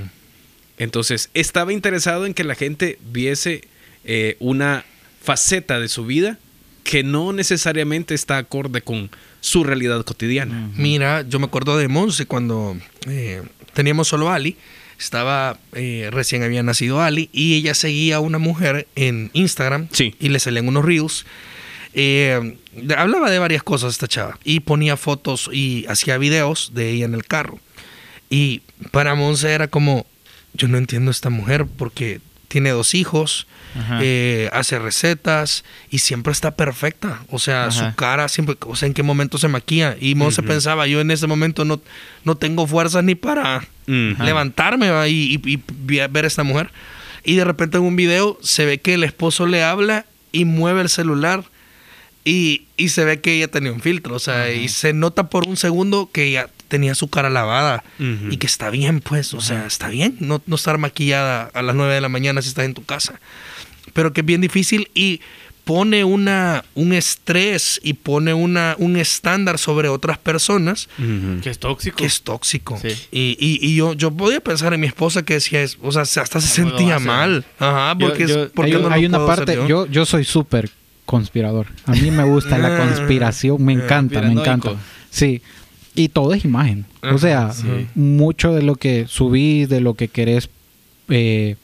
Entonces, 0.77 1.29
estaba 1.33 1.71
interesado 1.73 2.25
en 2.25 2.33
que 2.33 2.43
la 2.43 2.55
gente 2.55 2.99
viese 3.11 3.63
eh, 4.03 4.35
una 4.39 4.83
faceta 5.23 5.79
de 5.79 5.87
su 5.87 6.05
vida 6.05 6.37
que 6.83 7.03
no 7.03 7.33
necesariamente 7.33 8.13
está 8.15 8.37
acorde 8.37 8.81
con 8.81 9.09
su 9.41 9.63
realidad 9.63 10.03
cotidiana. 10.05 10.69
Mira, 10.75 11.23
yo 11.27 11.39
me 11.39 11.45
acuerdo 11.45 11.77
de 11.77 11.87
Monse 11.87 12.25
cuando 12.25 12.77
eh, 13.07 13.41
teníamos 13.73 14.07
solo 14.07 14.29
a 14.29 14.35
Ali. 14.35 14.55
Estaba, 14.99 15.59
eh, 15.73 16.09
recién 16.11 16.43
había 16.43 16.63
nacido 16.63 17.01
Ali 17.01 17.29
y 17.33 17.55
ella 17.55 17.75
seguía 17.75 18.15
a 18.15 18.19
una 18.19 18.37
mujer 18.39 18.87
en 18.95 19.29
Instagram 19.33 19.89
Sí. 19.91 20.15
y 20.19 20.29
le 20.29 20.39
salían 20.39 20.67
unos 20.67 20.85
reels. 20.85 21.25
Eh, 21.99 22.57
hablaba 22.95 23.31
de 23.31 23.39
varias 23.39 23.63
cosas 23.63 23.93
esta 23.93 24.07
chava 24.07 24.37
y 24.43 24.59
ponía 24.59 24.97
fotos 24.97 25.49
y 25.51 25.83
hacía 25.89 26.19
videos 26.19 26.71
de 26.75 26.91
ella 26.91 27.05
en 27.05 27.15
el 27.15 27.25
carro. 27.25 27.59
Y 28.29 28.61
para 28.91 29.15
Monse 29.15 29.51
era 29.51 29.67
como, 29.67 30.05
yo 30.53 30.67
no 30.67 30.77
entiendo 30.77 31.09
a 31.09 31.11
esta 31.13 31.31
mujer 31.31 31.65
porque 31.65 32.21
tiene 32.49 32.69
dos 32.69 32.93
hijos, 32.93 33.47
eh, 34.01 34.49
hace 34.53 34.77
recetas 34.79 35.63
y 35.89 35.97
siempre 35.99 36.33
está 36.33 36.51
perfecta. 36.55 37.23
O 37.29 37.39
sea, 37.39 37.65
Ajá. 37.65 37.71
su 37.89 37.95
cara 37.95 38.27
siempre, 38.27 38.55
o 38.67 38.75
sea, 38.75 38.85
en 38.87 38.93
qué 38.93 39.01
momento 39.01 39.39
se 39.39 39.47
maquilla. 39.47 39.97
Y 39.99 40.13
Monse 40.13 40.43
pensaba, 40.43 40.85
yo 40.87 41.01
en 41.01 41.09
ese 41.09 41.25
momento 41.25 41.65
no, 41.65 41.81
no 42.25 42.35
tengo 42.35 42.67
fuerzas 42.67 43.03
ni 43.03 43.15
para 43.15 43.67
levantarme 44.19 44.91
¿va? 44.91 45.07
y, 45.07 45.41
y- 45.43 45.53
y 45.53 45.59
ver 46.09 46.25
a 46.25 46.27
esta 46.27 46.43
mujer. 46.43 46.69
Y 47.23 47.35
de 47.37 47.43
repente 47.43 47.77
en 47.77 47.83
un 47.83 47.95
video 47.95 48.37
se 48.41 48.65
ve 48.65 48.77
que 48.79 48.93
el 48.93 49.03
esposo 49.03 49.47
le 49.47 49.63
habla 49.63 50.05
y 50.31 50.45
mueve 50.45 50.81
el 50.81 50.89
celular 50.89 51.43
y, 52.29 52.63
y 52.75 52.89
se 52.89 53.05
ve 53.05 53.21
que 53.21 53.33
ella 53.35 53.47
tenía 53.47 53.71
un 53.71 53.79
filtro. 53.81 54.15
O 54.15 54.19
sea, 54.19 54.51
y 54.51 54.67
se 54.67 54.91
nota 54.93 55.29
por 55.29 55.47
un 55.47 55.55
segundo 55.55 56.09
que 56.11 56.25
ella 56.25 56.49
tenía 56.67 56.93
su 56.95 57.07
cara 57.09 57.29
lavada 57.29 57.83
y 58.29 58.35
que 58.37 58.45
está 58.47 58.69
bien, 58.69 58.99
pues. 58.99 59.33
O 59.33 59.41
sea, 59.41 59.65
está 59.65 59.87
bien 59.87 60.17
no, 60.19 60.41
no 60.45 60.55
estar 60.57 60.77
maquillada 60.77 61.49
a 61.53 61.61
las 61.61 61.75
9 61.75 61.93
de 61.93 62.01
la 62.01 62.09
mañana 62.09 62.41
si 62.41 62.49
estás 62.49 62.65
en 62.65 62.73
tu 62.73 62.83
casa. 62.83 63.19
Pero 63.93 64.11
que 64.11 64.21
es 64.21 64.25
bien 64.27 64.41
difícil 64.41 64.89
y 64.93 65.21
pone 65.63 66.03
una, 66.05 66.63
un 66.75 66.93
estrés 66.93 67.79
y 67.83 67.93
pone 67.93 68.33
una, 68.33 68.75
un 68.79 68.95
estándar 68.95 69.57
sobre 69.57 69.89
otras 69.89 70.17
personas. 70.17 70.87
Que 71.41 71.49
es 71.49 71.59
tóxico. 71.59 71.97
que 71.97 72.05
es 72.05 72.21
tóxico. 72.21 72.79
Sí. 72.81 72.89
Y, 73.11 73.37
y, 73.39 73.59
y 73.65 73.75
yo, 73.75 73.93
yo 73.93 74.11
podía 74.11 74.39
pensar 74.39 74.73
en 74.73 74.79
mi 74.79 74.87
esposa 74.87 75.23
que 75.23 75.33
decía, 75.35 75.61
es- 75.63 75.77
o 75.81 75.91
sea, 75.91 76.05
se- 76.05 76.19
hasta 76.21 76.39
se 76.39 76.47
sentía 76.47 76.99
mal. 76.99 77.43
Ajá, 77.59 77.95
Yo- 77.97 78.07
porque, 78.07 78.23
es- 78.23 78.29
yo- 78.29 78.49
porque 78.53 78.75
hay, 78.75 78.81
no 78.81 78.87
lo 78.89 78.95
hay 78.95 79.05
una 79.05 79.17
puedo 79.17 79.31
hacer 79.31 79.45
parte, 79.45 79.67
yo, 79.67 79.85
yo 79.87 80.05
soy 80.05 80.23
súper 80.23 80.69
conspirador. 81.07 81.65
A 81.87 81.93
mí 81.93 82.11
me 82.11 82.23
gusta 82.23 82.59
la 82.59 82.67
Ah. 82.77 82.77
conspiración, 82.77 83.63
me 83.65 83.73
encanta, 83.73 84.21
me 84.21 84.33
encanta. 84.33 84.73
Sí, 85.09 85.41
y 85.95 86.09
todo 86.09 86.35
es 86.35 86.45
imagen. 86.45 86.85
O 87.01 87.17
sea, 87.17 87.51
sí. 87.53 87.87
mucho 87.95 88.53
de 88.53 88.61
lo 88.61 88.75
que 88.75 89.05
subís, 89.07 89.67
de 89.69 89.81
lo 89.81 89.95
que 89.95 90.09
querés 90.09 90.49
eh, 91.09 91.55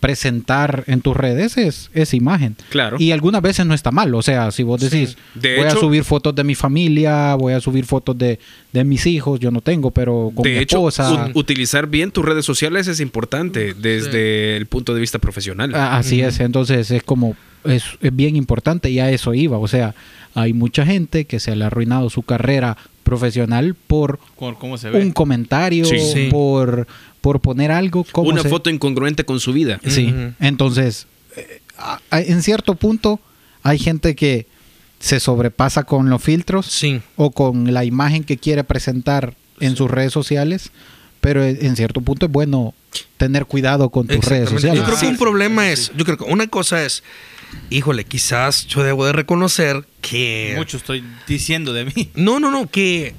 presentar 0.00 0.84
en 0.86 1.00
tus 1.00 1.16
redes 1.16 1.56
es, 1.56 1.90
es 1.94 2.14
imagen. 2.14 2.56
Claro. 2.70 2.96
Y 2.98 3.12
algunas 3.12 3.42
veces 3.42 3.66
no 3.66 3.74
está 3.74 3.90
mal. 3.90 4.14
O 4.14 4.22
sea, 4.22 4.50
si 4.50 4.62
vos 4.62 4.80
decís, 4.80 5.16
De 5.34 5.56
voy 5.56 5.66
a 5.66 5.70
subir 5.72 6.04
fotos 6.04 6.34
de 6.34 6.44
mi 6.44 6.54
familia, 6.54 7.34
voy 7.34 7.52
a 7.52 7.60
subir 7.60 7.84
fotos 7.84 8.16
de, 8.16 8.38
de 8.72 8.84
mis 8.84 9.06
hijos, 9.06 9.40
yo 9.40 9.50
no 9.50 9.60
tengo, 9.60 9.90
pero 9.90 10.32
con 10.34 10.44
mi 10.48 10.54
de 10.54 10.60
hecho, 10.60 10.78
esposa. 10.88 11.30
u- 11.34 11.38
utilizar 11.38 11.86
bien 11.88 12.10
tus 12.10 12.24
redes 12.24 12.44
sociales 12.44 12.86
es 12.88 13.00
importante 13.00 13.74
desde 13.74 14.56
el 14.56 14.66
punto 14.66 14.94
de 14.94 15.00
vista 15.00 15.18
profesional. 15.18 15.72
Ah, 15.74 15.98
Así 15.98 16.20
es, 16.20 16.40
entonces 16.40 16.90
es 16.90 17.02
como, 17.02 17.36
es, 17.64 17.84
es 18.00 18.14
bien 18.14 18.36
importante 18.36 18.90
y 18.90 19.00
a 19.00 19.10
eso 19.10 19.34
iba, 19.34 19.58
o 19.58 19.68
sea, 19.68 19.94
hay 20.34 20.52
mucha 20.52 20.86
gente 20.86 21.24
que 21.26 21.40
se 21.40 21.56
le 21.56 21.64
ha 21.64 21.66
arruinado 21.68 22.10
su 22.10 22.22
carrera 22.22 22.76
profesional 23.08 23.74
por 23.74 24.18
Por 24.38 24.58
¿Cómo 24.58 24.76
se 24.76 24.90
ve? 24.90 25.00
un 25.00 25.12
comentario, 25.12 25.84
Sí. 25.86 25.98
Sí. 25.98 26.28
por, 26.30 26.86
por 27.22 27.40
poner 27.40 27.70
algo 27.70 28.04
como 28.12 28.28
Una 28.30 28.42
se- 28.42 28.48
foto 28.50 28.68
incongruente 28.70 29.24
con 29.24 29.40
su 29.40 29.52
vida. 29.54 29.80
Sí, 29.86 30.14
entonces, 30.40 31.06
eh, 31.36 31.60
en 32.10 32.42
cierto 32.42 32.74
punto 32.74 33.18
hay 33.62 33.78
gente 33.78 34.14
que 34.14 34.46
se 35.00 35.20
sobrepasa 35.20 35.84
con 35.84 36.10
los 36.10 36.22
filtros 36.22 36.66
Sí. 36.66 37.00
o 37.16 37.30
con 37.30 37.72
la 37.72 37.84
imagen 37.84 38.24
que 38.24 38.36
quiere 38.36 38.62
presentar 38.64 39.34
en 39.60 39.74
sus 39.76 39.90
redes 39.90 40.12
sociales, 40.12 40.70
pero 41.20 41.42
en 41.44 41.64
en 41.64 41.76
cierto 41.76 42.00
punto 42.00 42.26
es 42.26 42.32
bueno 42.32 42.74
tener 43.16 43.46
cuidado 43.46 43.88
con 43.90 44.06
tus 44.06 44.24
redes 44.24 44.50
sociales. 44.50 44.80
Yo 44.80 44.84
creo 44.86 44.98
que 44.98 45.06
un 45.08 45.16
problema 45.18 45.70
es, 45.70 45.92
yo 45.96 46.04
creo 46.04 46.16
que 46.18 46.24
una 46.24 46.46
cosa 46.46 46.84
es, 46.84 47.02
híjole, 47.70 48.04
quizás 48.04 48.66
yo 48.66 48.82
debo 48.82 49.06
de 49.06 49.12
reconocer 49.12 49.84
que... 50.00 50.54
Mucho 50.56 50.76
estoy 50.76 51.04
diciendo 51.26 51.72
de 51.72 51.84
mí. 51.86 52.10
No, 52.14 52.40
no, 52.40 52.50
no, 52.50 52.68
que 52.70 53.14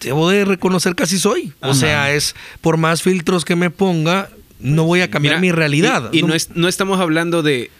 debo 0.00 0.28
de 0.30 0.44
reconocer 0.44 0.94
que 0.94 1.04
así 1.04 1.18
soy. 1.18 1.52
O 1.60 1.74
sea, 1.74 2.12
es 2.12 2.34
por 2.60 2.76
más 2.76 3.02
filtros 3.02 3.44
que 3.44 3.56
me 3.56 3.70
ponga, 3.70 4.30
no 4.60 4.84
voy 4.84 5.00
a 5.02 5.10
cambiar 5.10 5.34
Mira, 5.34 5.40
mi 5.40 5.52
realidad. 5.52 6.10
Y, 6.12 6.18
y 6.20 6.22
no, 6.22 6.34
es- 6.34 6.50
no 6.54 6.68
estamos 6.68 7.00
hablando 7.00 7.42
de 7.42 7.70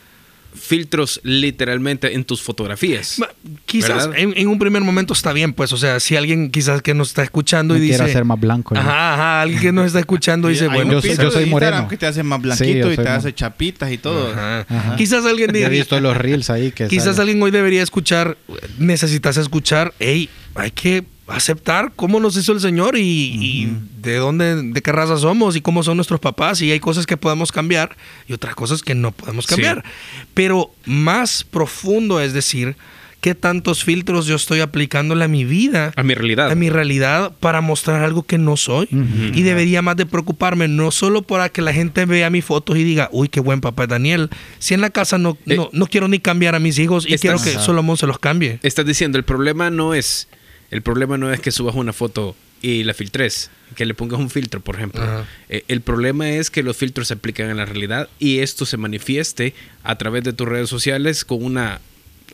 filtros 0.55 1.21
literalmente 1.23 2.15
en 2.15 2.25
tus 2.25 2.43
fotografías. 2.43 3.21
Quizás 3.67 4.11
en, 4.17 4.35
en 4.37 4.49
un 4.49 4.59
primer 4.59 4.83
momento 4.83 5.13
está 5.13 5.33
bien, 5.33 5.53
pues, 5.53 5.73
o 5.73 5.77
sea, 5.77 6.01
si 6.01 6.17
alguien 6.17 6.51
quizás 6.51 6.83
que 6.83 6.95
nos 6.95 7.09
está 7.09 7.23
escuchando 7.23 7.75
Me 7.75 7.81
y 7.81 7.89
quiero 7.89 8.05
dice... 8.05 8.11
hacer 8.17 8.25
más 8.25 8.41
blanco. 8.41 8.75
¿no? 8.75 8.81
Ajá, 8.81 9.15
ajá, 9.15 9.43
alguien 9.43 9.61
que 9.61 9.73
nos 9.73 9.87
está 9.87 10.01
escuchando 10.01 10.49
dice, 10.49 10.69
bueno, 10.69 11.01
yo 11.01 11.15
yo 11.15 11.31
soy 11.31 11.47
moreno. 11.47 11.89
que 11.89 11.97
te 11.97 12.07
hace 12.07 12.23
más 12.23 12.41
blanquito 12.41 12.93
y 12.93 12.97
te 12.97 13.09
hace 13.09 13.33
chapitas 13.35 13.91
y 13.93 13.99
todo. 13.99 14.33
Ajá. 14.33 14.67
Ajá. 14.69 14.97
Quizás 14.97 15.25
alguien 15.25 15.51
He 15.51 15.53
diga, 15.55 15.69
visto 15.69 15.99
los 16.01 16.17
reels 16.17 16.51
ahí 16.51 16.73
que 16.73 16.87
quizás 16.89 17.19
alguien 17.19 17.43
hoy 17.43 17.51
debería 17.51 17.83
escuchar, 17.83 18.37
necesitas 18.79 19.37
escuchar, 19.37 19.95
hey, 19.99 20.29
hay 20.55 20.71
que 20.71 21.05
aceptar 21.29 21.93
cómo 21.97 22.21
nos 22.21 22.37
hizo 22.37 22.53
el 22.53 22.61
Señor 22.61 22.97
y, 22.97 23.03
y 23.03 23.73
de 24.03 24.17
dónde, 24.17 24.63
de 24.63 24.83
qué 24.83 24.93
raza 24.93 25.17
somos 25.17 25.57
y 25.57 25.61
cómo 25.61 25.83
son 25.83 25.97
nuestros 25.97 26.21
papás 26.21 26.61
y 26.63 26.71
hay 26.71 26.81
cosas 26.81 27.07
que 27.07 27.17
podemos 27.17 27.53
cambiar 27.53 27.97
y 28.29 28.33
otras 28.33 28.55
cosas 28.55 28.83
que 28.83 28.95
no 28.95 29.13
podemos 29.13 29.45
Sí. 29.45 29.51
cambiar. 29.51 29.85
Pero 30.35 30.71
más 30.87 31.45
profundo 31.45 32.21
es 32.21 32.33
decir, 32.33 32.77
qué 33.21 33.35
tantos 33.35 33.83
filtros 33.83 34.27
yo 34.27 34.37
estoy 34.37 34.61
aplicándole 34.61 35.25
a 35.25 35.29
mi 35.29 35.45
vida 35.45 35.93
A 35.97 36.05
mi 36.05 36.15
realidad. 36.15 36.53
a 36.53 36.55
mi 36.55 36.71
realidad 36.71 37.33
para 37.41 37.61
mostrar 37.61 38.05
algo 38.05 38.23
que 38.23 38.39
no 38.39 38.57
soy. 38.57 38.89
Y 39.35 39.43
debería 39.43 39.83
más 39.83 39.97
de 39.97 40.07
preocuparme, 40.07 40.69
no 40.69 40.93
solo 40.93 41.23
para 41.23 41.49
que 41.49 41.61
la 41.61 41.73
gente 41.73 42.05
vea 42.07 42.31
mis 42.31 42.45
fotos 42.45 42.77
y 42.79 42.85
diga, 42.85 43.09
uy, 43.13 43.29
qué 43.29 43.41
buen 43.41 43.61
papá 43.61 43.83
es 43.83 43.89
Daniel. 43.89 44.31
Si 44.61 44.75
en 44.75 44.81
la 44.81 44.91
casa 44.91 45.19
no, 45.19 45.37
Eh, 45.47 45.57
no, 45.57 45.69
no 45.73 45.87
quiero 45.89 46.07
ni 46.07 46.21
cambiar 46.21 46.55
a 46.55 46.61
mis 46.61 46.79
hijos 46.79 47.05
y 47.07 47.15
estás- 47.15 47.43
quiero 47.43 47.59
que. 47.59 47.65
Solomón 47.65 47.97
se 47.97 48.07
los 48.07 48.21
cambie. 48.21 48.61
Estás 48.63 48.87
diciendo, 48.87 49.19
el 49.19 49.25
problema 49.25 49.69
no 49.69 49.95
es. 49.95 50.29
El 50.71 50.83
problema 50.83 51.17
no 51.19 51.33
es 51.33 51.41
que 51.41 51.51
subas 51.51 51.75
una 51.75 51.93
foto 51.93 52.37
y 52.61 52.83
la 52.85 52.93
filtres, 52.93 53.51
que 53.77 53.87
le 53.87 53.95
pongas 53.95 54.19
un 54.19 54.31
filtro, 54.31 54.61
por 54.61 54.75
ejemplo. 54.77 55.03
Eh, 55.49 55.65
el 55.69 55.81
problema 55.81 56.29
es 56.31 56.51
que 56.51 56.63
los 56.63 56.77
filtros 56.77 57.09
se 57.09 57.15
aplican 57.15 57.49
en 57.51 57.57
la 57.57 57.65
realidad 57.67 58.09
y 58.19 58.39
esto 58.41 58.67
se 58.67 58.77
manifieste 58.77 59.55
a 59.85 59.97
través 59.97 60.25
de 60.25 60.33
tus 60.33 60.47
redes 60.49 60.69
sociales 60.69 61.25
con 61.25 61.45
una 61.45 61.81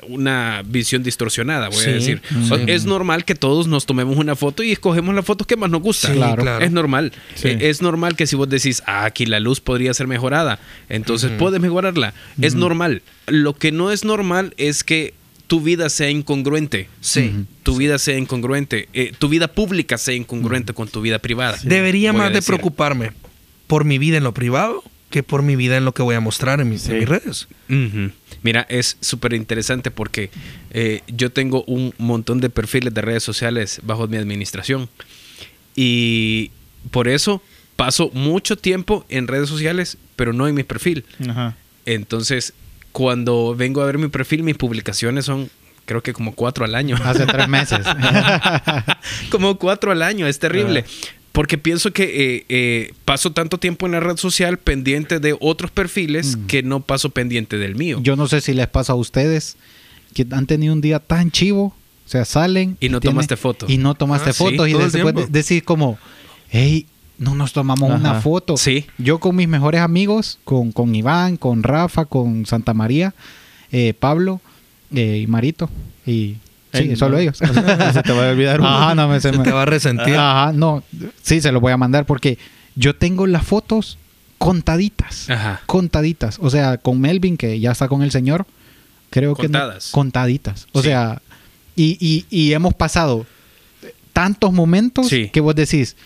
una 0.08 0.62
visión 0.66 1.02
distorsionada, 1.04 1.68
voy 1.68 1.78
Sí, 1.78 1.88
a 1.88 1.92
decir. 1.92 2.20
sí. 2.28 2.52
O- 2.52 2.56
Es 2.66 2.84
normal 2.84 3.24
que 3.24 3.36
todos 3.36 3.68
nos 3.68 3.86
tomemos 3.86 4.16
una 4.18 4.34
foto 4.34 4.62
y 4.64 4.72
escogemos 4.72 5.14
la 5.14 5.22
foto 5.22 5.46
que 5.46 5.56
más 5.56 5.70
nos 5.70 5.80
gusta. 5.82 6.08
Sí, 6.08 6.14
Claro. 6.14 6.42
claro. 6.42 6.64
Es 6.64 6.72
normal. 6.72 7.12
Sí. 7.36 7.48
Eh, 7.48 7.58
Es 7.70 7.80
normal 7.80 8.16
que 8.16 8.26
si 8.26 8.34
vos 8.34 8.48
decís, 8.48 8.82
ah, 8.86 9.04
aquí 9.04 9.24
la 9.24 9.38
luz 9.40 9.60
podría 9.60 9.94
ser 9.94 10.06
mejorada, 10.08 10.58
entonces 10.88 11.30
puedes 11.38 11.60
mejorarla. 11.60 12.12
Es 12.42 12.54
normal. 12.56 13.02
Lo 13.28 13.54
que 13.54 13.70
no 13.72 13.92
es 13.92 14.04
normal 14.04 14.52
es 14.58 14.82
que 14.82 15.14
tu 15.54 15.60
vida 15.60 15.88
sea 15.88 16.10
incongruente. 16.10 16.88
Sí. 17.00 17.46
Tu 17.62 17.76
vida 17.76 18.00
sea 18.00 18.18
incongruente. 18.18 18.88
eh, 18.92 19.12
tu 19.16 19.28
vida 19.28 19.46
pública 19.46 19.98
sea 19.98 20.12
incongruente 20.12 20.72
con 20.72 20.88
tu 20.88 21.00
vida 21.00 21.20
privada. 21.20 21.56
Debería 21.62 22.10
Voy 22.10 22.22
más 22.22 22.32
de 22.32 22.42
preocuparme 22.42 23.12
por 23.68 23.84
mi 23.84 23.98
vida 23.98 24.16
en 24.16 24.24
lo 24.24 24.34
privado 24.34 24.82
que 25.10 25.22
por 25.22 25.42
mi 25.42 25.54
vida 25.54 25.76
en 25.76 25.84
lo 25.84 25.94
que 25.94 26.02
voy 26.02 26.16
a 26.16 26.20
mostrar 26.20 26.60
en 26.60 26.70
mis, 26.70 26.88
en 26.88 26.98
mis 26.98 27.08
redes. 27.08 27.46
Mira, 28.42 28.66
es 28.68 28.96
súper 28.98 29.32
interesante 29.34 29.92
porque 29.92 30.30
eh, 30.72 31.02
yo 31.06 31.30
tengo 31.30 31.62
un 31.68 31.94
montón 31.98 32.40
de 32.40 32.50
perfiles 32.50 32.92
de 32.92 33.00
redes 33.00 33.22
sociales 33.22 33.78
bajo 33.84 34.08
mi 34.08 34.16
administración 34.16 34.88
y 35.76 36.50
por 36.90 37.06
eso 37.06 37.40
paso 37.76 38.10
mucho 38.12 38.58
tiempo 38.58 39.06
en 39.08 39.28
redes 39.28 39.48
sociales, 39.48 39.98
pero 40.16 40.32
no 40.32 40.48
en 40.48 40.56
mi 40.56 40.64
perfil. 40.64 41.04
Ajá. 41.28 41.56
Entonces, 41.86 42.54
cuando 42.94 43.56
vengo 43.56 43.82
a 43.82 43.86
ver 43.86 43.98
mi 43.98 44.06
perfil, 44.06 44.44
mis 44.44 44.54
publicaciones 44.56 45.24
son 45.24 45.50
creo 45.84 46.00
que 46.00 46.12
como 46.12 46.32
cuatro 46.32 46.64
al 46.64 46.76
año. 46.76 46.96
Hace 47.02 47.26
tres 47.26 47.48
meses. 47.48 47.80
como 49.30 49.58
cuatro 49.58 49.90
al 49.90 50.00
año, 50.00 50.28
es 50.28 50.38
terrible. 50.38 50.84
Porque 51.32 51.58
pienso 51.58 51.92
que 51.92 52.04
eh, 52.04 52.44
eh, 52.48 52.92
paso 53.04 53.32
tanto 53.32 53.58
tiempo 53.58 53.86
en 53.86 53.92
la 53.92 54.00
red 54.00 54.16
social 54.16 54.58
pendiente 54.58 55.18
de 55.18 55.36
otros 55.40 55.72
perfiles 55.72 56.38
que 56.46 56.62
no 56.62 56.80
paso 56.80 57.10
pendiente 57.10 57.58
del 57.58 57.74
mío. 57.74 57.98
Yo 58.00 58.14
no 58.14 58.28
sé 58.28 58.40
si 58.40 58.54
les 58.54 58.68
pasa 58.68 58.92
a 58.92 58.96
ustedes 58.96 59.56
que 60.14 60.24
han 60.30 60.46
tenido 60.46 60.72
un 60.72 60.80
día 60.80 61.00
tan 61.00 61.32
chivo. 61.32 61.74
O 62.06 62.08
sea, 62.08 62.24
salen. 62.24 62.76
Y 62.78 62.90
no 62.90 63.00
tienen- 63.00 63.16
tomaste 63.16 63.36
foto. 63.36 63.66
Y 63.68 63.78
no 63.78 63.96
tomaste 63.96 64.30
Ah, 64.30 64.32
sí, 64.32 64.38
fotos. 64.38 64.68
y 64.68 64.72
todo 64.72 64.84
el 64.84 64.92
después 64.92 65.32
decir 65.32 65.64
como, 65.64 65.98
hey, 66.48 66.86
no 67.18 67.34
nos 67.34 67.52
tomamos 67.52 67.90
Ajá. 67.90 67.98
una 68.00 68.20
foto. 68.20 68.56
Sí. 68.56 68.86
Yo 68.98 69.18
con 69.20 69.36
mis 69.36 69.48
mejores 69.48 69.80
amigos, 69.80 70.38
con, 70.44 70.72
con 70.72 70.94
Iván, 70.94 71.36
con 71.36 71.62
Rafa, 71.62 72.04
con 72.06 72.44
Santa 72.46 72.74
María, 72.74 73.14
eh, 73.72 73.94
Pablo 73.98 74.40
eh, 74.94 75.20
y 75.22 75.26
Marito. 75.26 75.70
Y 76.06 76.36
sí, 76.72 76.96
solo 76.96 77.16
no. 77.16 77.22
ellos. 77.22 77.40
No 77.40 77.52
se 77.92 78.02
te 78.02 78.12
va 78.12 78.28
a 78.28 78.30
olvidar 78.32 78.60
uno. 78.60 78.68
Ajá, 78.68 78.94
no 78.94 79.08
me 79.08 79.20
se 79.20 79.30
Se 79.30 79.38
me- 79.38 79.44
te 79.44 79.52
va 79.52 79.62
a 79.62 79.66
resentir. 79.66 80.16
Ajá, 80.16 80.52
no. 80.52 80.82
Sí, 81.22 81.40
se 81.40 81.52
lo 81.52 81.60
voy 81.60 81.72
a 81.72 81.76
mandar 81.76 82.04
porque 82.06 82.38
yo 82.76 82.94
tengo 82.96 83.26
las 83.26 83.44
fotos 83.44 83.98
contaditas. 84.38 85.30
Ajá. 85.30 85.60
Contaditas. 85.66 86.38
O 86.40 86.50
sea, 86.50 86.78
con 86.78 87.00
Melvin, 87.00 87.36
que 87.36 87.58
ya 87.60 87.72
está 87.72 87.88
con 87.88 88.02
el 88.02 88.10
señor, 88.10 88.46
creo 89.10 89.34
que... 89.34 89.48
no- 89.48 89.58
Contadas. 89.58 89.90
contaditas. 89.92 90.66
O 90.72 90.80
Sí. 90.82 90.88
sea, 90.88 91.22
y, 91.76 91.96
y, 92.00 92.26
y 92.30 92.52
hemos 92.52 92.74
pasado 92.74 93.26
tantos 94.14 94.52
momentos 94.52 95.08
Sí. 95.08 95.28
que 95.30 95.40
vos 95.40 95.54
decís, 95.54 95.96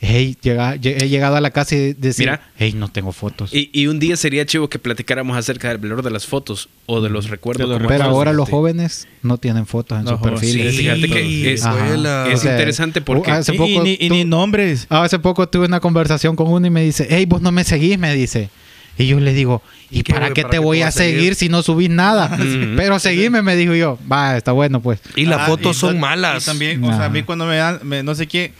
hey, 0.00 0.36
llega- 0.40 0.76
lle- 0.76 1.02
he 1.02 1.08
llegado 1.08 1.36
a 1.36 1.40
la 1.40 1.50
casa 1.50 1.74
y 1.74 1.92
decir, 1.94 2.26
Mira. 2.26 2.40
hey, 2.56 2.72
no 2.74 2.88
tengo 2.88 3.10
fotos. 3.12 3.52
Y, 3.52 3.68
y 3.74 3.88
un 3.88 3.98
día 3.98 4.16
sería 4.16 4.46
chivo 4.46 4.68
que 4.70 4.78
platicáramos 4.78 5.36
acerca 5.36 5.68
del 5.68 5.78
valor 5.78 6.02
de 6.02 6.10
las 6.12 6.26
fotos 6.26 6.68
o 6.86 7.00
de 7.00 7.10
los 7.10 7.28
recuerdos. 7.28 7.68
De 7.68 7.78
los 7.78 7.88
Pero 7.88 8.04
ahora 8.04 8.32
los 8.32 8.46
Sí. 8.46 8.52
jóvenes 8.52 9.08
no 9.22 9.36
tienen 9.38 9.66
fotos 9.66 9.98
en 9.98 10.04
No, 10.04 10.12
sus 10.12 10.20
perfiles. 10.20 10.72
sí, 10.76 10.78
fíjate 10.82 11.08
que 11.08 11.52
es- 11.54 11.64
es 11.64 12.44
interesante 12.44 13.00
porque- 13.02 13.30
uh, 13.32 13.34
hace 13.34 13.54
Y- 13.54 13.58
poco 13.58 13.68
y, 13.70 13.78
ni, 13.80 13.96
y 14.00 14.10
ni 14.10 14.24
nombres. 14.24 14.86
Ah, 14.88 15.02
Hace 15.02 15.18
poco 15.18 15.48
tuve 15.48 15.66
una 15.66 15.80
conversación 15.80 16.36
con 16.36 16.48
uno 16.48 16.66
y 16.66 16.70
me 16.70 16.82
dice, 16.84 17.06
hey, 17.10 17.26
vos 17.26 17.42
no 17.42 17.50
me 17.52 17.64
seguís, 17.64 17.98
me 17.98 18.14
dice. 18.14 18.48
Y 18.98 19.06
yo 19.06 19.20
le 19.20 19.32
digo, 19.34 19.62
¿y, 19.90 19.98
¿Y 20.00 20.02
qué 20.02 20.14
para 20.14 20.30
qué 20.32 20.42
para 20.42 20.52
te 20.52 20.58
voy 20.58 20.78
a 20.78 20.80
voy 20.80 20.82
a 20.82 20.90
seguir? 20.90 21.16
seguir 21.18 21.34
si 21.34 21.48
no 21.48 21.62
subís 21.62 21.90
nada? 21.90 22.36
Pero 22.76 22.98
seguime, 22.98 23.42
me 23.42 23.54
dijo 23.56 23.74
yo. 23.74 23.98
Va, 24.10 24.36
está 24.36 24.52
bueno, 24.52 24.80
pues. 24.80 25.00
Y 25.16 25.26
las 25.26 25.40
Ah, 25.42 25.46
fotos 25.46 25.76
y 25.76 25.80
son 25.80 26.00
malas. 26.00 26.42
Y 26.42 26.46
también, 26.46 26.82
o 26.82 26.88
sea, 26.96 27.06
a 27.06 27.08
mí 27.10 27.22
cuando 27.22 27.46
me 27.46 27.56
dan, 27.56 27.80
me- 27.82 28.02
no 28.02 28.14
sé 28.14 28.26
qué, 28.26 28.52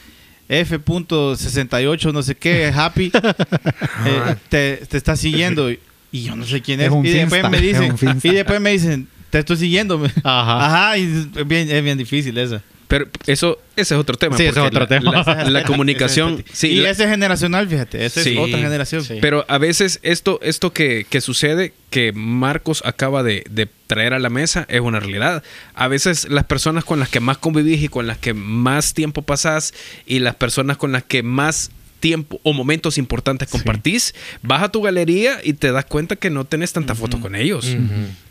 F.68, 0.48 2.12
no 2.12 2.22
sé 2.22 2.34
qué, 2.36 2.72
happy, 2.74 3.10
eh, 4.06 4.36
te, 4.48 4.76
te 4.88 4.96
está 4.96 5.16
siguiendo. 5.16 5.70
Y, 5.70 5.78
yo 6.12 6.36
no 6.36 6.44
sé 6.44 6.60
quién 6.62 6.80
es. 6.80 6.86
Es 6.86 6.92
un 6.92 7.04
y 7.04 7.10
después 7.10 7.42
finsta, 7.42 7.48
me 7.50 7.56
es 7.58 7.62
dicen, 7.62 8.20
y 8.22 8.34
después 8.34 8.60
me 8.60 8.70
dicen, 8.70 9.08
te 9.30 9.38
estoy 9.40 9.56
siguiendo. 9.56 10.02
Ajá. 10.24 10.66
Ajá, 10.66 10.98
y 10.98 11.02
es 11.34 11.46
bien, 11.46 11.70
es 11.70 11.82
bien 11.82 11.98
difícil 11.98 12.36
esa. 12.38 12.62
Pero 12.88 13.08
eso, 13.26 13.58
ese 13.74 13.94
es 13.94 14.00
otro 14.00 14.16
tema. 14.16 14.36
Sí, 14.36 14.44
ese 14.44 14.60
es 14.60 14.66
otro 14.66 14.80
la- 14.80 14.86
tema. 14.86 15.10
La, 15.26 15.44
la 15.50 15.64
comunicación. 15.64 16.44
sí, 16.52 16.68
y 16.68 16.76
la- 16.76 16.90
ese 16.90 17.04
es 17.04 17.10
generacional, 17.10 17.68
fíjate, 17.68 18.04
esa 18.06 18.22
Sí. 18.22 18.30
es 18.32 18.38
otra 18.38 18.58
generación. 18.58 19.02
Sí. 19.04 19.18
Pero 19.20 19.44
a 19.48 19.58
veces 19.58 19.98
esto, 20.02 20.38
esto 20.42 20.72
que, 20.72 21.06
que 21.10 21.20
sucede, 21.20 21.72
que 21.90 22.12
Marcos 22.12 22.82
acaba 22.84 23.22
de, 23.22 23.44
de 23.50 23.68
traer 23.86 24.14
a 24.14 24.18
la 24.18 24.30
mesa, 24.30 24.66
es 24.68 24.80
una 24.80 25.00
realidad. 25.00 25.42
A 25.74 25.88
veces 25.88 26.28
las 26.28 26.44
personas 26.44 26.84
con 26.84 27.00
las 27.00 27.08
que 27.08 27.20
más 27.20 27.38
convivís 27.38 27.82
y 27.82 27.88
con 27.88 28.06
las 28.06 28.18
que 28.18 28.34
más 28.34 28.94
tiempo 28.94 29.22
pasás 29.22 29.74
y 30.06 30.20
las 30.20 30.36
personas 30.36 30.76
con 30.76 30.92
las 30.92 31.02
que 31.02 31.22
más 31.22 31.70
tiempo 31.98 32.38
o 32.44 32.52
momentos 32.52 32.98
importantes 32.98 33.48
compartís, 33.48 34.14
vas 34.42 34.62
a 34.62 34.68
tu 34.68 34.82
galería 34.82 35.40
y 35.42 35.54
te 35.54 35.72
das 35.72 35.86
cuenta 35.86 36.14
que 36.14 36.28
no 36.30 36.44
tenés 36.44 36.72
tanta 36.72 36.94
foto 36.94 37.20
con 37.20 37.34
ellos. 37.34 37.74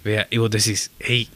Vea, 0.03 0.27
y 0.29 0.37
vos 0.37 0.51
decís, 0.51 0.91
hey, 0.99 1.27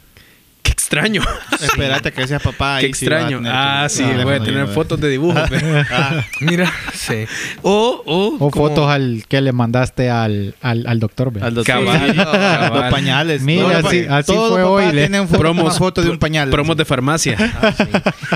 extraño. 0.90 1.22
Espérate 1.62 2.12
que 2.12 2.28
seas 2.28 2.42
papá. 2.42 2.80
qué 2.80 2.88
extraño. 2.88 3.42
ah, 3.46 3.86
sí, 3.90 4.04
voy 4.24 4.34
a 4.36 4.44
tener 4.44 4.68
fotos 4.68 5.00
de 5.00 5.10
dibujo. 5.10 5.40
Ah, 5.92 6.26
Mira, 6.42 6.72
sí. 6.94 7.26
O, 7.62 8.02
o, 8.06 8.36
O 8.46 8.52
como- 8.52 8.68
fotos 8.68 8.90
al 8.90 9.24
que 9.28 9.40
le 9.42 9.52
mandaste 9.52 10.10
al, 10.10 10.56
al, 10.62 10.86
al 10.88 11.00
doctor. 11.00 11.32
al 11.42 11.54
doctor. 11.54 11.86
Cabal, 11.86 12.12
Sí, 12.12 12.18
cabal. 12.18 12.74
Los 12.82 12.92
pañales. 12.92 13.42
Mira, 13.44 13.80
así- 13.80 14.02
pa- 14.04 14.18
así 14.18 14.34
todos 14.34 14.52
fue 14.52 14.64
hoy, 14.64 14.92
tienen 14.92 15.28
foto, 15.28 15.40
promos, 15.40 15.66
una 15.66 15.74
foto 15.74 16.02
de 16.02 16.10
un 16.10 16.18
pañal. 16.20 16.50
promos 16.50 16.76
de 16.78 16.86
farmacia. 16.86 17.38
Ah, 17.62 17.74
sí. 17.76 17.84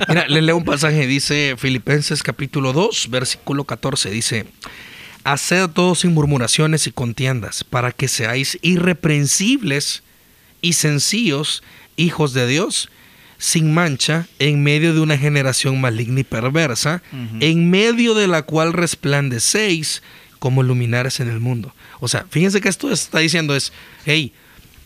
Mira, 0.09 0.27
le 0.27 0.41
leo 0.41 0.57
un 0.57 0.65
pasaje, 0.65 1.07
dice 1.07 1.55
Filipenses 1.57 2.21
capítulo 2.23 2.73
2, 2.73 3.07
versículo 3.09 3.63
14, 3.63 4.09
dice, 4.09 4.45
Haced 5.23 5.69
todo 5.69 5.95
sin 5.95 6.13
murmuraciones 6.13 6.85
y 6.87 6.91
contiendas, 6.91 7.63
para 7.63 7.91
que 7.91 8.07
seáis 8.07 8.57
irreprensibles 8.61 10.03
y 10.61 10.73
sencillos, 10.73 11.63
hijos 11.95 12.33
de 12.33 12.47
Dios, 12.47 12.89
sin 13.37 13.73
mancha, 13.73 14.27
en 14.39 14.63
medio 14.63 14.93
de 14.93 15.01
una 15.01 15.17
generación 15.17 15.81
maligna 15.81 16.21
y 16.21 16.23
perversa, 16.23 17.01
en 17.39 17.69
medio 17.69 18.13
de 18.13 18.27
la 18.27 18.43
cual 18.43 18.73
resplandecéis 18.73 20.01
como 20.39 20.63
luminares 20.63 21.19
en 21.19 21.29
el 21.29 21.39
mundo. 21.39 21.73
O 21.99 22.07
sea, 22.07 22.25
fíjense 22.29 22.61
que 22.61 22.69
esto 22.69 22.91
está 22.91 23.19
diciendo 23.19 23.55
es, 23.55 23.73
hey, 24.05 24.33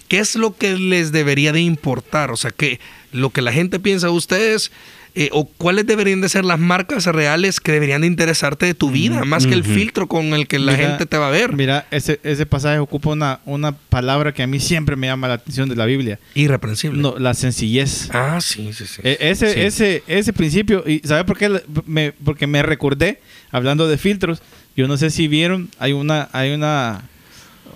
¿qué 0.07 0.19
es 0.19 0.35
lo 0.35 0.55
que 0.55 0.75
les 0.77 1.11
debería 1.11 1.51
de 1.51 1.61
importar? 1.61 2.31
O 2.31 2.37
sea, 2.37 2.51
que 2.51 2.79
lo 3.11 3.31
que 3.31 3.41
la 3.41 3.51
gente 3.51 3.79
piensa 3.79 4.07
de 4.07 4.13
ustedes, 4.13 4.71
eh, 5.19 5.29
o 5.33 5.45
cuáles 5.45 5.87
deberían 5.87 6.21
de 6.21 6.29
ser 6.29 6.45
las 6.45 6.59
marcas 6.59 7.05
reales 7.07 7.59
que 7.59 7.71
deberían 7.71 8.01
de 8.01 8.07
interesarte 8.07 8.67
de 8.67 8.75
tu 8.75 8.91
vida, 8.91 9.25
más 9.25 9.47
que 9.47 9.55
el 9.55 9.63
filtro 9.63 10.07
con 10.07 10.27
el 10.35 10.47
que 10.47 10.59
la 10.59 10.73
Mira, 10.73 10.87
gente 10.89 11.05
te 11.07 11.17
va 11.17 11.29
a 11.29 11.31
ver. 11.31 11.53
Mira, 11.55 11.87
ese, 11.89 12.19
ese 12.23 12.45
pasaje 12.45 12.77
ocupa 12.77 13.09
una, 13.09 13.39
una 13.45 13.71
palabra 13.71 14.31
que 14.31 14.43
a 14.43 14.47
mí 14.47 14.59
siempre 14.59 14.95
me 14.95 15.07
llama 15.07 15.27
la 15.27 15.33
atención 15.33 15.67
de 15.69 15.75
la 15.75 15.85
Biblia. 15.85 16.19
Irreprensible. 16.35 17.01
No, 17.01 17.17
la 17.17 17.33
sencillez. 17.33 18.09
Ah, 18.13 18.37
sí, 18.41 18.71
sí, 18.73 18.85
sí. 18.85 19.01
E- 19.03 19.17
ese, 19.19 19.53
Sí. 19.53 19.59
ese, 19.61 20.03
ese 20.07 20.33
principio, 20.33 20.83
y 20.87 21.01
¿sabe 21.03 21.23
por 21.25 21.37
qué? 21.37 21.63
Me, 21.87 22.11
porque 22.11 22.45
me 22.45 22.61
recordé, 22.61 23.19
hablando 23.49 23.87
de 23.87 23.97
filtros, 23.97 24.43
yo 24.75 24.87
no 24.87 24.97
sé 24.97 25.09
si 25.09 25.27
vieron, 25.27 25.69
hay 25.79 25.93
una, 25.93 26.29
hay 26.31 26.51
una, 26.53 27.01